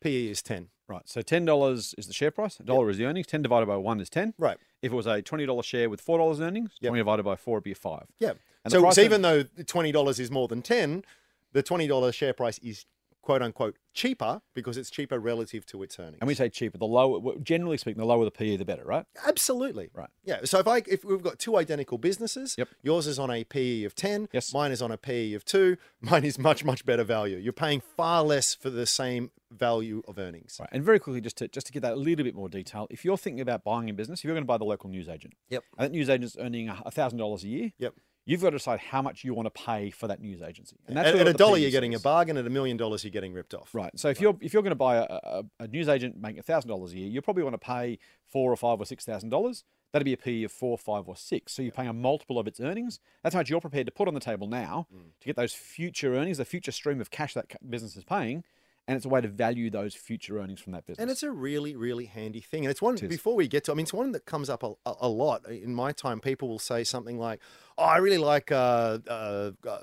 PE 0.01 0.27
is 0.27 0.41
10. 0.41 0.69
Right. 0.87 1.07
So 1.07 1.21
ten 1.21 1.45
dollars 1.45 1.95
is 1.97 2.07
the 2.07 2.13
share 2.13 2.29
price. 2.29 2.59
A 2.59 2.63
dollar 2.63 2.89
is 2.89 2.97
the 2.97 3.05
earnings. 3.05 3.25
Ten 3.25 3.41
divided 3.41 3.67
by 3.67 3.77
one 3.77 4.01
is 4.01 4.09
ten. 4.09 4.33
Right. 4.37 4.57
If 4.81 4.91
it 4.91 4.95
was 4.95 5.07
a 5.07 5.21
twenty 5.21 5.45
dollar 5.45 5.63
share 5.63 5.89
with 5.89 6.01
four 6.01 6.17
dollars 6.17 6.41
earnings, 6.41 6.71
Yep. 6.81 6.89
twenty 6.89 6.99
divided 6.99 7.23
by 7.23 7.37
four 7.37 7.55
would 7.55 7.63
be 7.63 7.71
a 7.71 7.75
five. 7.75 8.07
Yeah. 8.19 8.33
And 8.65 8.71
so, 8.71 8.89
so 8.91 9.01
even 9.01 9.21
though 9.21 9.43
the 9.43 9.63
twenty 9.63 9.93
dollars 9.93 10.19
is 10.19 10.29
more 10.29 10.49
than 10.49 10.61
ten, 10.61 11.05
the 11.53 11.63
twenty 11.63 11.87
dollars 11.87 12.15
share 12.15 12.33
price 12.33 12.59
is 12.59 12.85
quote 13.23 13.41
unquote 13.41 13.77
cheaper 13.95 14.41
because 14.53 14.77
it's 14.77 14.89
cheaper 14.91 15.17
relative 15.19 15.65
to 15.67 15.81
its 15.81 15.97
earnings. 15.99 16.17
And 16.21 16.27
we 16.27 16.35
say 16.35 16.49
cheaper. 16.49 16.77
The 16.77 16.85
lower, 16.85 17.35
generally 17.41 17.77
speaking, 17.77 17.99
the 17.99 18.05
lower 18.05 18.25
the 18.25 18.31
PE, 18.31 18.57
the 18.57 18.65
better, 18.65 18.83
right? 18.83 19.05
Absolutely. 19.25 19.89
Right. 19.93 20.09
Yeah. 20.23 20.41
So 20.43 20.59
if 20.59 20.67
I 20.67 20.83
if 20.87 21.03
we've 21.03 21.21
got 21.23 21.39
two 21.39 21.57
identical 21.57 21.97
businesses, 21.97 22.55
Yep. 22.57 22.67
yours 22.83 23.07
is 23.07 23.17
on 23.17 23.31
a 23.31 23.43
PE 23.45 23.83
of 23.85 23.95
ten, 23.95 24.27
Yes. 24.31 24.53
mine 24.53 24.71
is 24.71 24.81
on 24.81 24.91
a 24.91 24.97
PE 24.97 25.33
of 25.33 25.45
two, 25.45 25.77
mine 26.01 26.23
is 26.25 26.37
much 26.37 26.63
much 26.63 26.85
better 26.85 27.03
value. 27.03 27.37
You're 27.37 27.53
paying 27.53 27.81
far 27.81 28.23
less 28.23 28.53
for 28.53 28.69
the 28.69 28.85
same 28.85 29.31
value 29.51 30.01
of 30.07 30.17
earnings. 30.19 30.57
Right. 30.59 30.69
And 30.71 30.83
very 30.83 30.99
quickly, 30.99 31.21
just 31.21 31.37
to 31.37 31.47
just 31.47 31.67
to 31.67 31.73
get 31.73 31.81
that 31.83 31.93
a 31.93 31.95
little 31.95 32.25
bit 32.25 32.35
more 32.35 32.49
detail, 32.49 32.87
if 32.89 33.05
you're 33.05 33.17
thinking 33.17 33.41
about 33.41 33.63
buying 33.63 33.89
a 33.89 33.93
business, 33.93 34.19
if 34.19 34.25
you're 34.25 34.33
going 34.33 34.43
to 34.43 34.47
buy 34.47 34.57
the 34.57 34.65
local 34.65 34.89
news 34.89 35.07
agent, 35.07 35.33
Yep. 35.49 35.63
and 35.77 35.85
that 35.85 35.91
news 35.91 36.09
agent's 36.09 36.35
earning 36.39 36.67
a 36.69 36.91
thousand 36.91 37.19
dollars 37.19 37.43
a 37.43 37.47
year, 37.47 37.71
Yep. 37.79 37.93
You've 38.25 38.41
got 38.41 38.51
to 38.51 38.57
decide 38.57 38.79
how 38.79 39.01
much 39.01 39.23
you 39.23 39.33
want 39.33 39.45
to 39.47 39.63
pay 39.63 39.89
for 39.89 40.07
that 40.07 40.21
news 40.21 40.41
agency. 40.41 40.77
And 40.87 40.97
At, 40.97 41.13
where 41.13 41.21
at 41.21 41.27
a 41.27 41.33
dollar, 41.33 41.57
you're 41.57 41.71
getting 41.71 41.93
a 41.93 41.97
sits. 41.97 42.03
bargain. 42.03 42.37
At 42.37 42.45
a 42.47 42.49
million 42.49 42.77
dollars, 42.77 43.03
you're 43.03 43.11
getting 43.11 43.33
ripped 43.33 43.53
off. 43.53 43.73
Right. 43.73 43.91
So 43.99 44.09
if 44.09 44.21
you're 44.21 44.35
if 44.41 44.53
you're 44.53 44.63
going 44.63 44.71
to 44.71 44.75
buy 44.75 44.95
a, 44.97 45.03
a, 45.03 45.43
a 45.61 45.67
news 45.67 45.89
agent 45.89 46.19
making 46.19 46.41
thousand 46.43 46.69
dollars 46.69 46.93
a 46.93 46.97
year, 46.99 47.09
you 47.09 47.21
probably 47.21 47.43
want 47.43 47.53
to 47.53 47.57
pay 47.65 47.99
four 48.25 48.51
or 48.51 48.55
five 48.55 48.79
or 48.79 48.85
six 48.85 49.05
thousand 49.05 49.29
dollars. 49.29 49.63
That'd 49.91 50.05
be 50.05 50.13
a 50.13 50.17
PE 50.17 50.43
of 50.45 50.51
four, 50.51 50.75
five, 50.77 51.07
or 51.07 51.15
six. 51.15 51.53
So 51.53 51.61
you're 51.61 51.71
paying 51.71 51.87
a 51.89 51.93
multiple 51.93 52.39
of 52.39 52.47
its 52.47 52.59
earnings. 52.59 52.99
That's 53.21 53.33
how 53.35 53.39
much 53.41 53.49
you're 53.51 53.61
prepared 53.61 53.85
to 53.85 53.91
put 53.91 54.07
on 54.07 54.15
the 54.15 54.19
table 54.19 54.47
now 54.47 54.87
Mm. 54.91 55.01
to 55.19 55.25
get 55.27 55.35
those 55.35 55.53
future 55.53 56.15
earnings, 56.15 56.39
the 56.39 56.45
future 56.45 56.71
stream 56.71 56.99
of 56.99 57.11
cash 57.11 57.35
that 57.35 57.45
business 57.69 57.95
is 57.95 58.03
paying, 58.03 58.43
and 58.87 58.97
it's 58.97 59.05
a 59.05 59.09
way 59.09 59.21
to 59.21 59.27
value 59.27 59.69
those 59.69 59.95
future 59.95 60.39
earnings 60.39 60.59
from 60.59 60.73
that 60.73 60.85
business. 60.85 61.01
And 61.01 61.09
it's 61.09 61.23
a 61.23 61.31
really, 61.31 61.75
really 61.75 62.05
handy 62.05 62.41
thing. 62.41 62.65
And 62.65 62.71
it's 62.71 62.81
one, 62.81 62.95
It 62.95 63.07
before 63.07 63.35
we 63.35 63.47
get 63.47 63.63
to, 63.65 63.71
I 63.71 63.75
mean, 63.75 63.83
it's 63.83 63.93
one 63.93 64.11
that 64.11 64.25
comes 64.25 64.49
up 64.49 64.63
a, 64.63 64.73
a, 64.85 65.07
lot. 65.07 65.47
In 65.47 65.73
my 65.73 65.93
time, 65.93 66.19
people 66.19 66.49
will 66.49 66.59
say 66.59 66.83
something 66.83 67.17
like, 67.17 67.39
oh, 67.77 67.83
I 67.83 67.97
really 67.97 68.17
like 68.17 68.51
uh, 68.51 68.99
uh, 69.07 69.51
uh, 69.67 69.77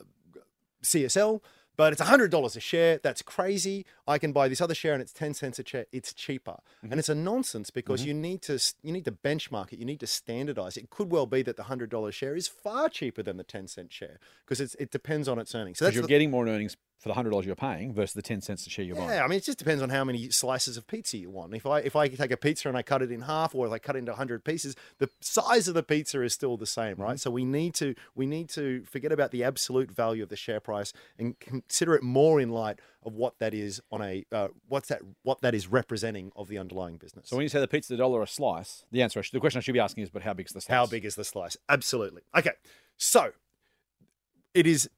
CSL, 0.83 1.41
but 1.77 1.95
it's 1.95 2.03
$100 2.03 2.57
a 2.57 2.61
share. 2.61 3.01
That's 3.03 3.23
crazy. 3.23 3.87
I 4.07 4.19
can 4.19 4.33
buy 4.33 4.49
this 4.49 4.61
other 4.61 4.75
share 4.75 4.93
and 4.93 5.01
it's 5.01 5.15
10 5.15 5.33
cents 5.33 5.59
a 5.59 5.65
share. 5.67 5.87
It's 5.93 6.13
cheaper. 6.13 6.53
Mm-hmm. 6.53 6.93
And 6.93 6.99
it's 6.99 7.09
a 7.09 7.15
nonsense 7.15 7.71
because 7.71 8.05
you 8.05 8.13
need 8.13 8.43
to 8.43 8.61
you 8.83 8.93
need 8.93 9.07
to 9.07 9.13
benchmark 9.13 9.73
it. 9.73 9.79
You 9.79 9.87
need 9.87 10.01
to 10.01 10.07
standardize 10.07 10.77
it. 10.77 10.91
Could 10.91 11.11
well 11.11 11.25
be 11.25 11.41
that 11.41 11.57
the 11.57 11.63
$100 11.63 12.13
share 12.13 12.37
is 12.37 12.49
far 12.49 12.91
cheaper 12.91 13.23
than 13.23 13.39
the 13.39 13.45
10 13.45 13.67
cent 13.67 13.95
share 13.95 14.19
because 14.45 14.61
it's, 14.61 14.75
it 14.75 14.91
depends 14.91 15.27
on 15.27 15.39
its 15.39 15.55
earnings. 15.55 15.79
So 15.79 15.89
you're 15.89 16.03
the, 16.03 16.09
getting 16.09 16.31
more 16.31 16.47
earnings 16.47 16.77
for 17.01 17.09
the 17.09 17.15
hundred 17.15 17.31
dollars 17.31 17.47
you're 17.47 17.57
paying 17.57 17.93
versus 17.93 18.13
the 18.13 18.23
ten 18.23 18.41
cents 18.41 18.67
a 18.67 18.71
share 18.71 18.85
you're 18.85 18.95
buying. 18.95 19.09
yeah, 19.09 19.25
I 19.25 19.27
mean, 19.27 19.39
it 19.39 19.45
just 19.45 19.59
depends 19.59 19.83
on 19.83 19.89
how 19.89 20.05
many 20.05 20.29
slices 20.31 20.77
of 20.77 20.87
pizza 20.87 21.17
you 21.17 21.31
want. 21.31 21.55
If 21.55 21.67
I 21.67 21.81
if 21.81 21.97
I 21.97 22.07
take 22.09 22.31
a 22.31 22.37
pizza 22.37 22.69
and 22.69 22.77
I 22.77 22.83
cut 22.83 23.01
it 23.03 23.11
in 23.11 23.23
half, 23.23 23.55
or 23.55 23.67
if 23.67 23.73
I 23.73 23.79
cut 23.79 23.97
it 23.97 24.01
into 24.01 24.15
hundred 24.15 24.45
pieces, 24.45 24.77
the 24.99 25.09
size 25.21 25.67
of 25.67 25.75
the 25.75 25.83
pizza 25.83 26.23
is 26.23 26.35
still 26.35 26.57
the 26.59 26.67
same, 26.67 26.97
right? 26.97 27.19
So 27.19 27.31
we 27.31 27.45
need 27.45 27.75
to 27.77 27.95
we 28.15 28.27
need 28.27 28.49
to 28.51 28.85
forget 28.85 29.13
about 29.13 29.31
the 29.31 29.43
absolute 29.43 29.91
value 29.91 30.23
of 30.23 30.29
the 30.29 30.37
share 30.37 30.61
price 30.61 30.93
and 31.19 31.39
consider 31.41 31.95
it 31.95 32.03
more 32.03 32.41
in 32.41 32.51
light 32.51 32.79
of 33.03 33.15
what 33.15 33.39
that 33.39 33.55
is 33.55 33.81
on 33.91 34.03
a 34.03 34.25
uh, 34.31 34.49
what's 34.69 34.89
that 34.89 35.01
what 35.23 35.41
that 35.41 35.55
is 35.55 35.67
representing 35.69 36.31
of 36.37 36.49
the 36.49 36.59
underlying 36.59 36.99
business. 36.99 37.31
So 37.31 37.37
when 37.37 37.45
you 37.45 37.49
say 37.49 37.61
the 37.61 37.67
pizza 37.69 37.95
a 37.95 37.97
dollar 37.97 38.21
a 38.23 38.27
slice, 38.27 38.85
the 38.93 39.01
answer, 39.01 39.23
should- 39.23 39.33
the 39.35 39.41
question 39.41 39.59
I 39.59 39.63
should 39.63 39.73
be 39.73 39.81
asking 39.81 40.03
is, 40.05 40.11
but 40.11 40.21
how 40.23 40.35
big's 40.35 40.53
the 40.53 40.61
slice? 40.61 40.77
How 40.77 40.85
big 40.87 41.07
is 41.07 41.15
the 41.15 41.25
slice? 41.25 41.57
Absolutely. 41.69 42.21
Okay. 42.37 42.53
So 42.99 43.33
it 44.53 44.67
is 44.67 44.91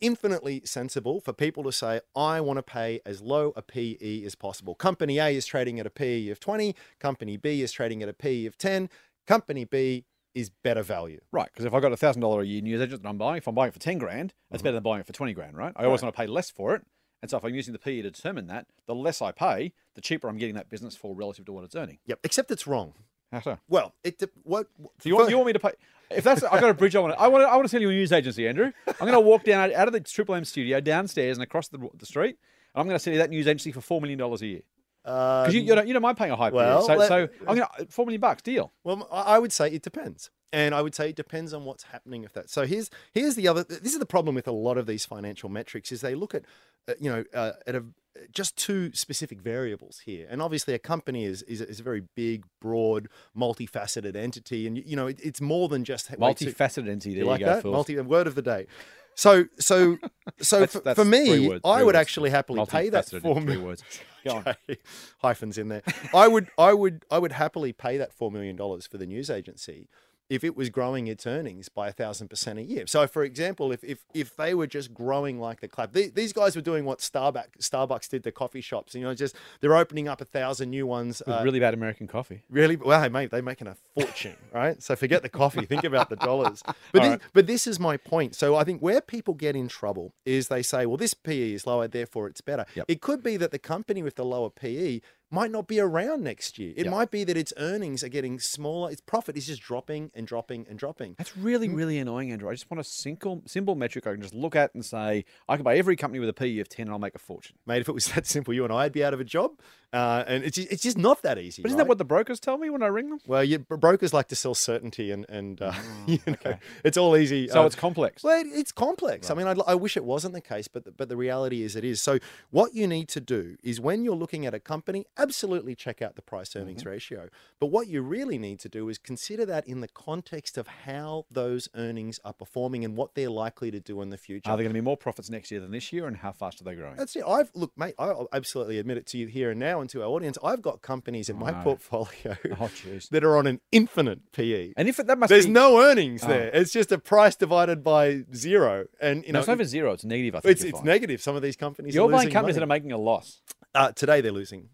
infinitely 0.00 0.62
sensible 0.64 1.20
for 1.20 1.32
people 1.32 1.62
to 1.64 1.72
say, 1.72 2.00
I 2.16 2.40
want 2.40 2.58
to 2.58 2.62
pay 2.62 3.00
as 3.04 3.20
low 3.20 3.52
a 3.56 3.62
PE 3.62 4.24
as 4.24 4.34
possible. 4.34 4.74
Company 4.74 5.18
A 5.18 5.28
is 5.28 5.46
trading 5.46 5.78
at 5.80 5.86
a 5.86 5.90
PE 5.90 6.28
of 6.28 6.40
20, 6.40 6.74
company 6.98 7.36
B 7.36 7.62
is 7.62 7.72
trading 7.72 8.02
at 8.02 8.08
a 8.08 8.12
PE 8.12 8.46
of 8.46 8.58
10, 8.58 8.88
company 9.26 9.64
B 9.64 10.04
is 10.34 10.50
better 10.50 10.82
value. 10.82 11.20
Right, 11.32 11.48
because 11.52 11.64
if 11.64 11.74
I've 11.74 11.82
got 11.82 11.92
a 11.92 11.96
thousand 11.96 12.22
dollar 12.22 12.42
a 12.42 12.46
year 12.46 12.62
news 12.62 12.80
agent 12.80 13.02
that 13.02 13.08
I'm 13.08 13.18
buying, 13.18 13.38
if 13.38 13.48
I'm 13.48 13.54
buying 13.54 13.68
it 13.68 13.74
for 13.74 13.80
ten 13.80 13.98
grand, 13.98 14.32
that's 14.50 14.60
mm-hmm. 14.60 14.66
better 14.66 14.74
than 14.74 14.82
buying 14.82 15.00
it 15.00 15.06
for 15.06 15.12
twenty 15.12 15.32
grand, 15.32 15.56
right? 15.56 15.72
I 15.74 15.84
always 15.84 16.02
want 16.02 16.14
to 16.14 16.16
pay 16.16 16.28
less 16.28 16.50
for 16.50 16.74
it, 16.76 16.82
and 17.22 17.30
so 17.30 17.36
if 17.36 17.44
I'm 17.44 17.54
using 17.54 17.72
the 17.72 17.78
PE 17.78 18.02
to 18.02 18.10
determine 18.10 18.46
that, 18.46 18.66
the 18.86 18.94
less 18.94 19.20
I 19.20 19.32
pay, 19.32 19.72
the 19.94 20.00
cheaper 20.00 20.28
I'm 20.28 20.38
getting 20.38 20.54
that 20.54 20.68
business 20.68 20.96
for 20.96 21.14
relative 21.14 21.44
to 21.46 21.52
what 21.52 21.64
it's 21.64 21.74
earning. 21.74 21.98
Yep. 22.06 22.20
Except 22.24 22.50
it's 22.50 22.66
wrong. 22.66 22.94
How 23.32 23.40
so? 23.40 23.58
Well, 23.68 23.94
it 24.02 24.22
what 24.42 24.66
So 25.00 25.08
you 25.08 25.16
want, 25.16 25.30
you 25.30 25.36
want 25.36 25.46
me 25.48 25.52
to 25.52 25.58
pay? 25.58 25.72
If 26.10 26.24
that's, 26.24 26.42
I 26.42 26.60
got 26.60 26.70
a 26.70 26.74
bridge. 26.74 26.96
I 26.96 27.00
want. 27.00 27.14
To, 27.14 27.20
I 27.20 27.28
want. 27.28 27.44
To, 27.44 27.48
I 27.48 27.56
want 27.56 27.68
to 27.68 27.70
tell 27.70 27.80
you 27.80 27.88
a 27.90 27.92
news 27.92 28.12
agency, 28.12 28.48
Andrew. 28.48 28.72
I'm 28.86 28.94
going 29.00 29.12
to 29.12 29.20
walk 29.20 29.44
down 29.44 29.72
out 29.72 29.86
of 29.86 29.92
the 29.92 30.00
Triple 30.00 30.34
M 30.34 30.44
studio 30.44 30.80
downstairs 30.80 31.36
and 31.36 31.42
across 31.44 31.68
the, 31.68 31.78
the 31.96 32.06
street. 32.06 32.36
And 32.74 32.80
I'm 32.80 32.86
going 32.86 32.96
to 32.96 32.98
sell 32.98 33.12
you 33.12 33.18
that 33.18 33.30
news 33.30 33.46
agency 33.46 33.72
for 33.72 33.80
four 33.80 34.00
million 34.00 34.18
dollars 34.18 34.42
a 34.42 34.46
year. 34.46 34.60
uh, 35.04 35.42
Because 35.44 35.54
you, 35.54 35.60
you 35.62 35.74
don't 35.74 35.86
you 35.86 35.92
don't 35.92 36.02
mind 36.02 36.16
paying 36.18 36.30
a 36.32 36.36
high 36.36 36.50
well, 36.50 36.86
period. 36.86 37.08
So, 37.08 37.14
let- 37.14 37.28
so 37.30 37.46
I'm 37.48 37.56
going 37.56 37.68
to 37.78 37.86
four 37.86 38.06
million 38.06 38.20
bucks 38.20 38.42
deal. 38.42 38.72
Well, 38.84 39.08
I 39.12 39.36
I 39.36 39.38
would 39.38 39.52
say 39.52 39.70
it 39.70 39.82
depends. 39.82 40.30
And 40.52 40.74
I 40.74 40.82
would 40.82 40.96
say 40.96 41.10
it 41.10 41.14
depends 41.16 41.54
on 41.54 41.64
what's 41.64 41.84
happening 41.84 42.22
with 42.22 42.32
that. 42.32 42.50
So 42.50 42.66
here's 42.66 42.90
here's 43.12 43.36
the 43.36 43.46
other. 43.46 43.62
This 43.62 43.92
is 43.92 44.00
the 44.00 44.06
problem 44.06 44.34
with 44.34 44.48
a 44.48 44.52
lot 44.52 44.78
of 44.78 44.86
these 44.86 45.04
financial 45.06 45.48
metrics 45.48 45.92
is 45.92 46.00
they 46.00 46.16
look 46.16 46.34
at, 46.34 46.42
uh, 46.88 46.94
you 47.00 47.08
know, 47.08 47.24
uh, 47.32 47.52
at 47.68 47.76
a 47.76 47.84
just 48.32 48.56
two 48.56 48.92
specific 48.92 49.40
variables 49.40 50.00
here. 50.04 50.26
And 50.30 50.40
obviously, 50.42 50.74
a 50.74 50.78
company 50.78 51.24
is 51.24 51.42
is, 51.42 51.60
is 51.60 51.80
a 51.80 51.82
very 51.82 52.02
big, 52.14 52.44
broad, 52.60 53.08
multifaceted 53.36 54.16
entity, 54.16 54.66
and 54.66 54.76
you, 54.76 54.84
you 54.86 54.96
know, 54.96 55.06
it, 55.06 55.18
it's 55.22 55.40
more 55.40 55.68
than 55.68 55.84
just 55.84 56.10
wait 56.18 56.36
to- 56.38 56.46
Multifaceted 56.46 56.88
entity. 56.88 57.10
There 57.10 57.18
you 57.18 57.24
you, 57.24 57.30
like 57.30 57.40
go, 57.40 57.46
that? 57.46 57.62
Phil. 57.62 57.72
Multi 57.72 57.98
word 58.00 58.26
of 58.26 58.34
the 58.34 58.42
day. 58.42 58.66
So 59.14 59.44
so 59.58 59.98
so 60.40 60.60
That's- 60.60 60.72
for, 60.72 60.80
that's 60.80 60.98
for 60.98 61.04
me, 61.04 61.48
words, 61.48 61.60
I 61.64 61.78
would 61.82 61.94
words. 61.94 61.96
actually 61.98 62.30
happily 62.30 62.64
pay 62.66 62.88
that 62.90 63.06
Multifaceted 63.06 63.22
four 63.22 63.62
words. 63.64 63.82
Go 64.24 64.36
on. 64.36 64.44
Okay. 64.48 64.76
hyphens 65.22 65.56
in 65.56 65.68
there. 65.68 65.82
I 66.12 66.28
would, 66.28 66.48
I 66.58 66.74
would, 66.74 67.06
I 67.10 67.18
would 67.18 67.32
happily 67.32 67.72
pay 67.72 67.96
that 67.96 68.12
four 68.12 68.30
million 68.30 68.54
dollars 68.54 68.86
for 68.86 68.98
the 68.98 69.06
news 69.06 69.30
agency 69.30 69.88
if 70.30 70.42
it 70.44 70.56
was 70.56 70.70
growing 70.70 71.08
its 71.08 71.26
earnings 71.26 71.68
by 71.68 71.88
a 71.88 71.92
thousand 71.92 72.28
percent 72.28 72.58
a 72.58 72.62
year. 72.62 72.86
So, 72.86 73.06
for 73.06 73.24
example, 73.24 73.72
if 73.72 73.84
if 73.84 74.04
if 74.14 74.36
they 74.36 74.54
were 74.54 74.66
just 74.66 74.94
growing 74.94 75.38
like 75.38 75.60
the 75.60 75.68
club, 75.68 75.92
the- 75.92 76.08
these 76.08 76.32
guys 76.32 76.56
were 76.56 76.62
doing 76.62 76.84
what 76.86 77.00
Starbucks 77.00 77.58
Starbucks 77.60 78.08
did 78.08 78.24
to 78.24 78.32
coffee 78.32 78.60
shops. 78.62 78.94
You 78.94 79.02
know, 79.02 79.14
just 79.14 79.36
they're 79.60 79.76
opening 79.76 80.08
up 80.08 80.20
a 80.20 80.24
thousand 80.24 80.70
new 80.70 80.86
ones. 80.86 81.20
With 81.26 81.34
uh, 81.36 81.42
really 81.44 81.60
bad 81.60 81.74
American 81.74 82.06
coffee. 82.06 82.42
Really? 82.48 82.76
Well, 82.76 83.02
hey, 83.02 83.08
mate, 83.08 83.30
they're 83.30 83.42
making 83.42 83.66
a 83.66 83.76
fortune, 83.94 84.36
right? 84.54 84.80
So 84.82 84.96
forget 84.96 85.22
the 85.22 85.28
coffee. 85.28 85.66
Think 85.66 85.84
about 85.84 86.08
the 86.08 86.16
dollars. 86.16 86.62
But 86.92 87.02
this, 87.02 87.18
but 87.34 87.46
this 87.46 87.66
is 87.66 87.78
my 87.78 87.96
point. 87.96 88.34
So 88.34 88.56
I 88.56 88.64
think 88.64 88.80
where 88.80 89.00
people 89.00 89.34
get 89.34 89.54
in 89.54 89.68
trouble 89.68 90.12
is 90.24 90.48
they 90.48 90.62
say, 90.62 90.86
well, 90.86 90.96
this 90.96 91.14
PE 91.14 91.52
is 91.52 91.66
lower, 91.66 91.86
therefore 91.86 92.26
it's 92.28 92.40
better. 92.40 92.64
Yep. 92.74 92.86
It 92.88 93.00
could 93.00 93.22
be 93.22 93.36
that 93.36 93.50
the 93.52 93.58
company 93.58 94.02
with 94.02 94.16
the 94.16 94.24
lower 94.24 94.50
PE 94.50 95.00
might 95.30 95.50
not 95.50 95.66
be 95.68 95.78
around 95.78 96.22
next 96.24 96.58
year. 96.58 96.72
It 96.76 96.84
Yep. 96.84 96.90
might 96.90 97.10
be 97.10 97.24
that 97.24 97.36
its 97.36 97.52
earnings 97.56 98.02
are 98.02 98.08
getting 98.08 98.38
smaller. 98.40 98.90
Its 98.90 99.00
profit 99.00 99.36
is 99.36 99.46
just 99.46 99.62
dropping 99.62 100.10
and 100.14 100.26
dropping 100.26 100.66
and 100.68 100.78
dropping. 100.78 101.14
That's 101.18 101.36
really, 101.36 101.68
really 101.68 101.98
annoying, 101.98 102.32
Andrew. 102.32 102.48
I 102.48 102.52
just 102.52 102.70
want 102.70 102.80
a 102.80 102.84
simple, 102.84 103.42
simple 103.46 103.74
metric 103.74 104.06
I 104.06 104.12
can 104.12 104.22
just 104.22 104.34
look 104.34 104.56
at 104.56 104.74
and 104.74 104.84
say, 104.84 105.24
I 105.48 105.56
can 105.56 105.62
buy 105.64 105.76
every 105.76 105.96
company 105.96 106.18
with 106.20 106.28
a 106.28 106.32
PE 106.34 106.58
of 106.58 106.68
10 106.68 106.86
and 106.86 106.92
I'll 106.92 106.98
make 106.98 107.14
a 107.14 107.18
fortune. 107.18 107.56
Mate, 107.66 107.80
if 107.80 107.88
it 107.88 107.92
was 107.92 108.06
that 108.12 108.26
simple, 108.26 108.52
you 108.54 108.64
and 108.64 108.72
I'd 108.72 108.92
be 108.92 109.04
out 109.04 109.14
of 109.14 109.20
a 109.20 109.24
job. 109.24 109.52
Uh, 109.92 110.22
and 110.28 110.44
it's 110.44 110.54
just, 110.56 110.70
it's 110.70 110.82
just 110.84 110.96
not 110.96 111.20
that 111.22 111.36
easy. 111.36 111.62
But 111.62 111.68
isn't 111.70 111.78
right? 111.78 111.84
that 111.84 111.88
what 111.88 111.98
the 111.98 112.04
brokers 112.04 112.38
tell 112.38 112.56
me 112.58 112.70
when 112.70 112.80
I 112.80 112.86
ring 112.86 113.10
them? 113.10 113.18
Well, 113.26 113.42
you, 113.42 113.58
brokers 113.58 114.14
like 114.14 114.28
to 114.28 114.36
sell 114.36 114.54
certainty, 114.54 115.10
and 115.10 115.26
and 115.28 115.60
uh, 115.60 115.72
you 116.06 116.20
know, 116.26 116.54
it's 116.84 116.96
all 116.96 117.16
easy. 117.16 117.48
So 117.48 117.62
uh, 117.62 117.66
it's 117.66 117.74
complex. 117.74 118.22
Well, 118.22 118.40
it, 118.40 118.46
it's 118.52 118.70
complex. 118.70 119.30
I 119.30 119.34
mean, 119.34 119.48
I'd, 119.48 119.58
I 119.66 119.74
wish 119.74 119.96
it 119.96 120.04
wasn't 120.04 120.34
the 120.34 120.40
case, 120.40 120.68
but 120.68 120.84
the, 120.84 120.92
but 120.92 121.08
the 121.08 121.16
reality 121.16 121.64
is 121.64 121.74
it 121.74 121.84
is. 121.84 122.00
So 122.00 122.20
what 122.50 122.72
you 122.72 122.86
need 122.86 123.08
to 123.08 123.20
do 123.20 123.56
is 123.64 123.80
when 123.80 124.04
you're 124.04 124.14
looking 124.14 124.46
at 124.46 124.54
a 124.54 124.60
company, 124.60 125.06
absolutely 125.20 125.74
check 125.74 126.00
out 126.02 126.16
the 126.16 126.22
price 126.22 126.54
earnings 126.56 126.84
ratio. 126.84 127.28
But 127.60 127.66
what 127.66 127.86
you 127.88 128.02
really 128.02 128.38
need 128.38 128.58
to 128.60 128.68
do 128.68 128.88
is 128.88 128.98
consider 128.98 129.44
that 129.46 129.66
in 129.66 129.80
the 129.80 129.88
context 129.88 130.56
of 130.58 130.66
how 130.66 131.26
those 131.30 131.68
earnings 131.74 132.18
are 132.24 132.32
performing 132.32 132.84
and 132.84 132.96
what 132.96 133.14
they're 133.14 133.30
likely 133.30 133.70
to 133.70 133.80
do 133.80 134.00
in 134.02 134.10
the 134.10 134.16
future. 134.16 134.50
Are 134.50 134.56
there 134.56 134.64
going 134.64 134.74
to 134.74 134.80
be 134.80 134.84
more 134.84 134.96
profits 134.96 135.30
next 135.30 135.50
year 135.50 135.60
than 135.60 135.70
this 135.70 135.92
year, 135.92 136.06
and 136.06 136.16
how 136.16 136.32
fast 136.32 136.60
are 136.60 136.64
they 136.64 136.74
growing? 136.74 136.96
That's 136.96 137.14
it. 137.16 137.24
I've 137.26 137.50
look, 137.54 137.72
mate. 137.76 137.94
I'll 137.98 138.28
absolutely 138.32 138.78
admit 138.78 138.96
it 138.98 139.06
to 139.08 139.18
you 139.18 139.26
here 139.26 139.50
and 139.50 139.60
now 139.60 139.80
and 139.80 139.88
to 139.90 140.02
our 140.02 140.08
audience. 140.08 140.38
I've 140.42 140.62
got 140.62 140.82
companies 140.82 141.28
in 141.28 141.38
my 141.38 141.52
portfolio 141.52 142.36
Oh, 142.60 142.70
that 143.10 143.24
are 143.24 143.36
on 143.36 143.46
an 143.46 143.60
infinite 143.72 144.32
PE. 144.32 144.72
And 144.76 144.88
if 144.88 144.98
it, 144.98 145.06
that 145.06 145.18
must 145.18 145.28
There's 145.30 145.46
be, 145.46 145.52
no 145.52 145.80
earnings 145.82 146.22
Oh. 146.24 146.28
there. 146.28 146.50
It's 146.52 146.72
just 146.72 146.92
a 146.92 146.98
price 146.98 147.36
divided 147.36 147.82
by 147.84 148.22
zero, 148.34 148.86
and 149.00 149.24
you 149.24 149.32
no, 149.32 149.38
know 149.38 149.40
it's 149.40 149.48
not 149.48 149.54
even 149.54 149.66
zero. 149.66 149.92
It's 149.92 150.04
negative. 150.04 150.34
I 150.36 150.40
think 150.40 150.52
it's 150.52 150.64
it's 150.64 150.82
negative. 150.82 151.20
Some 151.22 151.36
of 151.36 151.42
these 151.42 151.56
companies 151.56 151.94
You're 151.94 152.10
buying 152.10 152.30
companies 152.30 152.56
that 152.56 152.62
are 152.62 152.66
making 152.66 152.92
a 152.92 152.98
loss. 152.98 153.40
uh, 153.74 153.92
today 153.92 154.20
they're 154.20 154.32
losing. 154.32 154.68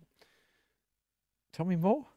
Tell 1.57 1.67
me 1.67 1.77
more. 1.77 2.05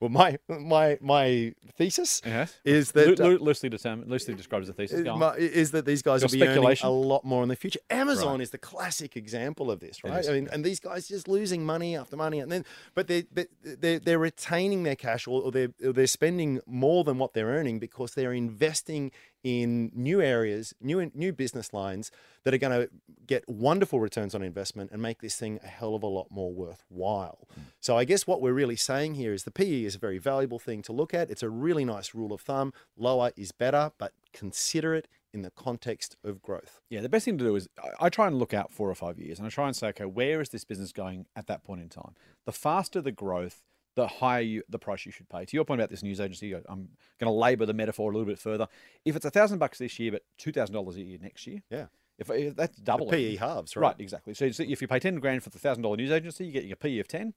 Well, 0.00 0.10
my 0.10 0.38
my 0.48 0.98
my 1.00 1.54
thesis 1.78 2.20
Yes. 2.26 2.58
is 2.64 2.90
that 2.92 3.18
uh, 3.20 3.24
loo- 3.28 3.38
loosely 3.38 3.68
determined, 3.68 4.10
loosely 4.10 4.34
described 4.34 4.64
as 4.64 4.68
a 4.68 4.72
thesis. 4.72 4.98
is, 5.00 5.06
my- 5.06 5.36
is 5.36 5.70
that 5.70 5.86
these 5.86 6.02
guys 6.02 6.20
Your 6.20 6.26
will 6.28 6.32
be 6.32 6.42
earning 6.46 6.76
a 6.82 6.90
lot 6.90 7.24
more 7.24 7.42
in 7.44 7.48
the 7.48 7.54
future. 7.56 7.78
Amazon 7.88 8.32
Right. 8.32 8.40
is 8.42 8.50
the 8.50 8.58
classic 8.58 9.16
example 9.16 9.70
of 9.70 9.78
this, 9.78 10.02
right? 10.02 10.28
I 10.28 10.32
mean, 10.32 10.48
and 10.52 10.64
these 10.64 10.80
guys 10.80 11.06
just 11.06 11.28
losing 11.28 11.64
money 11.64 11.96
after 11.96 12.16
money, 12.16 12.40
and 12.40 12.50
then 12.50 12.64
but 12.94 13.06
they 13.06 13.22
they 13.32 13.46
they're, 13.62 14.00
they're 14.00 14.18
retaining 14.18 14.82
their 14.82 14.96
cash 14.96 15.28
or, 15.28 15.40
or 15.40 15.52
they're 15.52 15.72
or 15.82 15.92
they're 15.92 16.08
spending 16.08 16.60
more 16.66 17.04
than 17.04 17.16
what 17.16 17.32
they're 17.32 17.46
earning 17.58 17.78
because 17.78 18.14
they're 18.14 18.34
investing 18.34 19.12
in 19.44 19.92
new 19.94 20.20
areas, 20.22 20.74
new 20.80 21.10
new 21.14 21.32
business 21.32 21.72
lines 21.72 22.10
that 22.42 22.54
are 22.54 22.58
going 22.58 22.72
to 22.72 22.90
get 23.26 23.48
wonderful 23.48 24.00
returns 24.00 24.34
on 24.34 24.42
investment 24.42 24.90
and 24.90 25.00
make 25.00 25.20
this 25.20 25.36
thing 25.36 25.60
a 25.62 25.66
hell 25.66 25.94
of 25.94 26.02
a 26.02 26.06
lot 26.06 26.26
more 26.30 26.52
worthwhile. 26.52 27.46
Hmm. 27.54 27.60
So 27.78 27.96
I 27.96 28.04
guess 28.04 28.26
what 28.26 28.40
we're 28.40 28.54
really 28.54 28.76
saying 28.76 29.14
here 29.14 29.32
is 29.32 29.44
the 29.44 29.50
PE 29.50 29.84
is 29.84 29.94
a 29.94 29.98
very 29.98 30.18
valuable 30.18 30.58
thing 30.58 30.82
to 30.82 30.92
look 30.92 31.14
at. 31.14 31.30
It's 31.30 31.42
a 31.42 31.50
really 31.50 31.84
nice 31.84 32.14
rule 32.14 32.32
of 32.32 32.40
thumb. 32.40 32.72
Lower 32.96 33.30
is 33.36 33.52
better, 33.52 33.92
but 33.98 34.12
consider 34.32 34.94
it 34.94 35.06
in 35.34 35.42
the 35.42 35.50
context 35.50 36.16
of 36.24 36.40
growth. 36.40 36.80
Yeah, 36.88 37.00
the 37.00 37.08
best 37.08 37.26
thing 37.26 37.36
to 37.38 37.44
do 37.44 37.56
is 37.56 37.68
I, 37.82 38.06
I 38.06 38.08
try 38.08 38.26
and 38.26 38.38
look 38.38 38.54
out 38.54 38.72
four 38.72 38.88
or 38.88 38.94
five 38.94 39.18
years 39.18 39.38
and 39.38 39.46
I 39.46 39.50
try 39.50 39.66
and 39.66 39.76
say, 39.76 39.88
okay, 39.88 40.06
where 40.06 40.40
is 40.40 40.48
this 40.48 40.64
business 40.64 40.92
going 40.92 41.26
at 41.36 41.48
that 41.48 41.64
point 41.64 41.82
in 41.82 41.88
time? 41.90 42.14
The 42.46 42.52
faster 42.52 43.02
the 43.02 43.12
growth, 43.12 43.62
the 43.96 44.06
higher 44.06 44.40
you, 44.40 44.62
the 44.68 44.78
price 44.78 45.06
you 45.06 45.12
should 45.12 45.28
pay. 45.28 45.44
To 45.44 45.56
your 45.56 45.64
point 45.64 45.80
about 45.80 45.90
this 45.90 46.02
news 46.02 46.20
agency, 46.20 46.52
I'm 46.54 46.88
going 47.18 47.26
to 47.26 47.30
labour 47.30 47.64
the 47.66 47.74
metaphor 47.74 48.10
a 48.10 48.14
little 48.14 48.26
bit 48.26 48.38
further. 48.38 48.66
If 49.04 49.14
it's 49.16 49.24
a 49.24 49.30
thousand 49.30 49.58
bucks 49.58 49.78
this 49.78 49.98
year, 49.98 50.12
but 50.12 50.22
two 50.38 50.52
thousand 50.52 50.74
dollars 50.74 50.96
a 50.96 51.02
year 51.02 51.18
next 51.20 51.46
year, 51.46 51.62
Yeah. 51.70 51.86
if, 52.18 52.28
if 52.30 52.56
that's 52.56 52.76
double 52.78 53.06
The. 53.10 53.12
PE 53.34 53.36
halves, 53.36 53.76
right? 53.76 53.82
Right, 53.82 53.96
exactly. 54.00 54.34
So, 54.34 54.46
if 54.46 54.82
you 54.82 54.88
pay 54.88 54.98
ten 54.98 55.16
grand 55.16 55.42
for 55.44 55.50
the 55.50 55.58
thousand 55.58 55.82
dollar 55.82 55.96
news 55.96 56.10
agency, 56.10 56.46
you 56.46 56.52
get 56.52 56.64
your 56.64 56.76
PE 56.76 56.98
of 56.98 57.08
ten. 57.08 57.34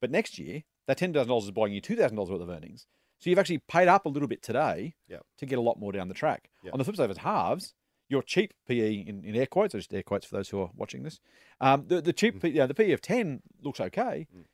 But 0.00 0.10
next 0.10 0.38
year, 0.38 0.64
that 0.88 0.96
ten 0.98 1.12
thousand 1.12 1.28
dollars 1.28 1.44
is 1.44 1.50
buying 1.52 1.72
you 1.72 1.80
two 1.80 1.94
thousand 1.96 2.16
dollars 2.16 2.30
worth 2.30 2.42
of 2.42 2.48
earnings. 2.50 2.86
So 3.20 3.30
you've 3.30 3.38
actually 3.38 3.58
paid 3.58 3.86
up 3.86 4.04
a 4.04 4.08
little 4.08 4.26
bit 4.28 4.42
today 4.42 4.94
Yep. 5.08 5.24
to 5.38 5.46
get 5.46 5.56
a 5.58 5.62
lot 5.62 5.78
more 5.78 5.92
down 5.92 6.08
the 6.08 6.14
track. 6.14 6.50
Yep. 6.64 6.74
On 6.74 6.78
the 6.78 6.84
flip 6.84 6.96
side, 6.96 7.04
if 7.04 7.10
it's 7.12 7.20
halves, 7.20 7.74
your 8.08 8.20
cheap 8.22 8.52
PE 8.66 8.94
in, 8.94 9.22
in 9.24 9.36
air 9.36 9.46
quotes, 9.46 9.76
or 9.76 9.78
just 9.78 9.94
air 9.94 10.02
quotes 10.02 10.26
for 10.26 10.34
those 10.34 10.48
who 10.48 10.60
are 10.60 10.70
watching 10.76 11.04
this, 11.04 11.20
um, 11.60 11.84
the, 11.86 12.02
the 12.02 12.12
Mm. 12.12 12.16
cheap, 12.16 12.42
P- 12.42 12.48
yeah, 12.48 12.66
the 12.66 12.74
PE 12.74 12.90
of 12.90 13.00
ten 13.00 13.40
looks 13.62 13.80
okay. 13.80 14.26
If 14.32 14.46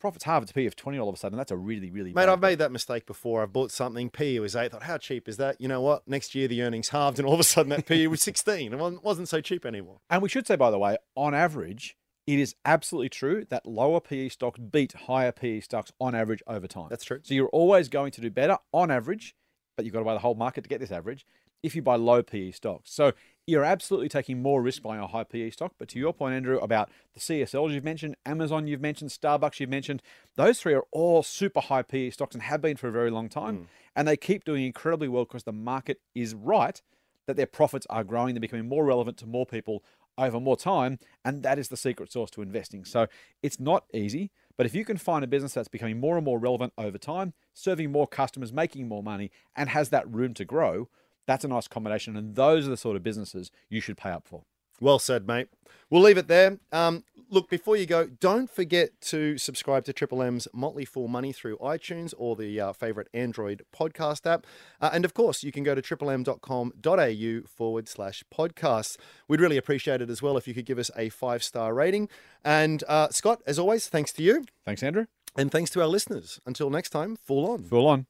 profits 0.00 0.24
halve, 0.24 0.46
to 0.46 0.52
a 0.52 0.54
PE 0.54 0.66
of 0.66 0.76
twenty 0.76 0.98
all 0.98 1.08
of 1.08 1.14
a 1.14 1.18
sudden. 1.18 1.38
That's 1.38 1.52
a 1.52 1.56
really, 1.56 1.90
really 1.90 2.12
Mate, 2.12 2.28
I've 2.28 2.40
made 2.40 2.58
that 2.58 2.72
mistake 2.72 3.06
before. 3.06 3.42
I've 3.42 3.52
bought 3.52 3.70
something, 3.70 4.10
PE 4.10 4.38
was 4.40 4.56
eight. 4.56 4.72
Thought, 4.72 4.84
how 4.84 4.98
cheap 4.98 5.28
is 5.28 5.36
that? 5.36 5.60
You 5.60 5.68
know 5.68 5.80
what? 5.80 6.06
Next 6.08 6.34
year 6.34 6.48
the 6.48 6.62
earnings 6.62 6.88
halved, 6.88 7.18
and 7.18 7.26
all 7.26 7.34
of 7.34 7.40
a 7.40 7.44
sudden 7.44 7.70
that 7.70 7.86
PE 7.86 8.06
was 8.08 8.22
sixteen. 8.22 8.72
It 8.72 8.78
wasn't, 8.78 9.04
wasn't 9.04 9.28
so 9.28 9.40
cheap 9.40 9.64
anymore. 9.64 10.00
And 10.08 10.22
we 10.22 10.28
should 10.28 10.46
say, 10.46 10.56
by 10.56 10.70
the 10.70 10.78
way, 10.78 10.96
on 11.14 11.34
average, 11.34 11.96
it 12.26 12.38
is 12.38 12.54
absolutely 12.64 13.08
true 13.08 13.46
that 13.50 13.66
lower 13.66 14.00
PE 14.00 14.28
stocks 14.28 14.58
beat 14.58 14.92
higher 14.92 15.32
PE 15.32 15.60
stocks 15.60 15.92
on 16.00 16.14
average 16.14 16.42
over 16.46 16.66
time. 16.66 16.86
That's 16.90 17.04
true. 17.04 17.20
So 17.22 17.34
you're 17.34 17.48
always 17.48 17.88
going 17.88 18.12
to 18.12 18.20
do 18.20 18.30
better 18.30 18.58
on 18.72 18.90
average, 18.90 19.34
but 19.76 19.84
you've 19.84 19.92
got 19.92 20.00
to 20.00 20.04
buy 20.04 20.14
the 20.14 20.20
whole 20.20 20.34
market 20.34 20.62
to 20.62 20.68
get 20.68 20.80
this 20.80 20.92
average 20.92 21.26
if 21.62 21.74
you 21.74 21.82
buy 21.82 21.96
low 21.96 22.22
PE 22.22 22.52
stocks. 22.52 22.92
So 22.92 23.12
you're 23.50 23.64
absolutely 23.64 24.08
taking 24.08 24.40
more 24.40 24.62
risk 24.62 24.82
buying 24.82 25.00
a 25.00 25.06
high 25.06 25.24
PE 25.24 25.50
stock. 25.50 25.74
But 25.78 25.88
to 25.88 25.98
your 25.98 26.12
point, 26.12 26.34
Andrew, 26.34 26.58
about 26.58 26.88
the 27.14 27.20
CSLs 27.20 27.72
you've 27.72 27.84
mentioned, 27.84 28.16
Amazon 28.24 28.66
you've 28.66 28.80
mentioned, 28.80 29.10
Starbucks 29.10 29.60
you've 29.60 29.70
mentioned, 29.70 30.02
those 30.36 30.60
three 30.60 30.74
are 30.74 30.84
all 30.92 31.22
super 31.22 31.60
high 31.60 31.82
PE 31.82 32.10
stocks 32.10 32.34
and 32.34 32.42
have 32.44 32.62
been 32.62 32.76
for 32.76 32.88
a 32.88 32.92
very 32.92 33.10
long 33.10 33.28
time. 33.28 33.56
Hmm. 33.56 33.64
And 33.96 34.08
they 34.08 34.16
keep 34.16 34.44
doing 34.44 34.64
incredibly 34.64 35.08
well 35.08 35.24
because 35.24 35.42
the 35.42 35.52
market 35.52 36.00
is 36.14 36.34
right 36.34 36.80
that 37.26 37.36
their 37.36 37.46
profits 37.46 37.86
are 37.90 38.04
growing, 38.04 38.34
they're 38.34 38.40
becoming 38.40 38.68
more 38.68 38.84
relevant 38.84 39.16
to 39.18 39.26
more 39.26 39.46
people 39.46 39.84
over 40.18 40.40
more 40.40 40.56
time, 40.56 40.98
and 41.24 41.42
that 41.42 41.58
is 41.58 41.68
the 41.68 41.76
secret 41.76 42.12
sauce 42.12 42.30
to 42.30 42.42
investing. 42.42 42.84
So 42.84 43.06
it's 43.42 43.58
not 43.58 43.84
easy, 43.94 44.30
but 44.56 44.66
if 44.66 44.74
you 44.74 44.84
can 44.84 44.96
find 44.96 45.24
a 45.24 45.28
business 45.28 45.54
that's 45.54 45.68
becoming 45.68 45.98
more 45.98 46.16
and 46.16 46.24
more 46.24 46.38
relevant 46.38 46.72
over 46.76 46.98
time, 46.98 47.32
serving 47.54 47.90
more 47.90 48.06
customers, 48.06 48.52
making 48.52 48.88
more 48.88 49.02
money, 49.02 49.30
and 49.56 49.68
has 49.70 49.88
that 49.90 50.10
room 50.12 50.34
to 50.34 50.44
grow, 50.44 50.88
that's 51.30 51.44
a 51.44 51.48
nice 51.48 51.68
combination. 51.68 52.16
And 52.16 52.34
those 52.34 52.66
are 52.66 52.70
the 52.70 52.76
sort 52.76 52.96
of 52.96 53.04
businesses 53.04 53.52
you 53.68 53.80
should 53.80 53.96
pay 53.96 54.10
up 54.10 54.26
for. 54.26 54.42
Well 54.80 54.98
said, 54.98 55.28
mate. 55.28 55.46
We'll 55.90 56.02
leave 56.02 56.18
it 56.18 56.26
there. 56.26 56.58
Um, 56.72 57.04
look, 57.28 57.48
before 57.48 57.76
you 57.76 57.86
go, 57.86 58.06
don't 58.06 58.50
forget 58.50 59.00
to 59.02 59.38
subscribe 59.38 59.84
to 59.84 59.92
Triple 59.92 60.22
M's 60.22 60.48
Motley 60.52 60.84
Fool 60.84 61.06
Money 61.06 61.32
through 61.32 61.56
iTunes 61.58 62.14
or 62.18 62.34
the 62.34 62.58
uh, 62.60 62.72
favorite 62.72 63.06
Android 63.14 63.62
podcast 63.72 64.26
app. 64.28 64.44
Uh, 64.80 64.90
and 64.92 65.04
of 65.04 65.14
course, 65.14 65.44
you 65.44 65.52
can 65.52 65.62
go 65.62 65.74
to 65.76 65.82
triplem.com.au 65.82 67.46
forward 67.46 67.88
slash 67.88 68.24
podcasts. 68.34 68.96
We'd 69.28 69.40
really 69.40 69.56
appreciate 69.56 70.00
it 70.02 70.10
as 70.10 70.22
well 70.22 70.36
if 70.36 70.48
you 70.48 70.54
could 70.54 70.66
give 70.66 70.78
us 70.78 70.90
a 70.96 71.10
five 71.10 71.44
star 71.44 71.74
rating. 71.74 72.08
And 72.44 72.82
uh, 72.88 73.08
Scott, 73.10 73.40
as 73.46 73.58
always, 73.58 73.86
thanks 73.88 74.12
to 74.14 74.22
you 74.22 74.44
Thanks, 74.64 74.82
Andrew. 74.82 75.06
and 75.36 75.52
thanks 75.52 75.70
to 75.72 75.80
our 75.80 75.86
listeners. 75.88 76.40
Until 76.46 76.70
next 76.70 76.90
time, 76.90 77.16
Fool 77.16 77.50
on. 77.50 77.62
Fool 77.64 77.86
on. 77.86 78.09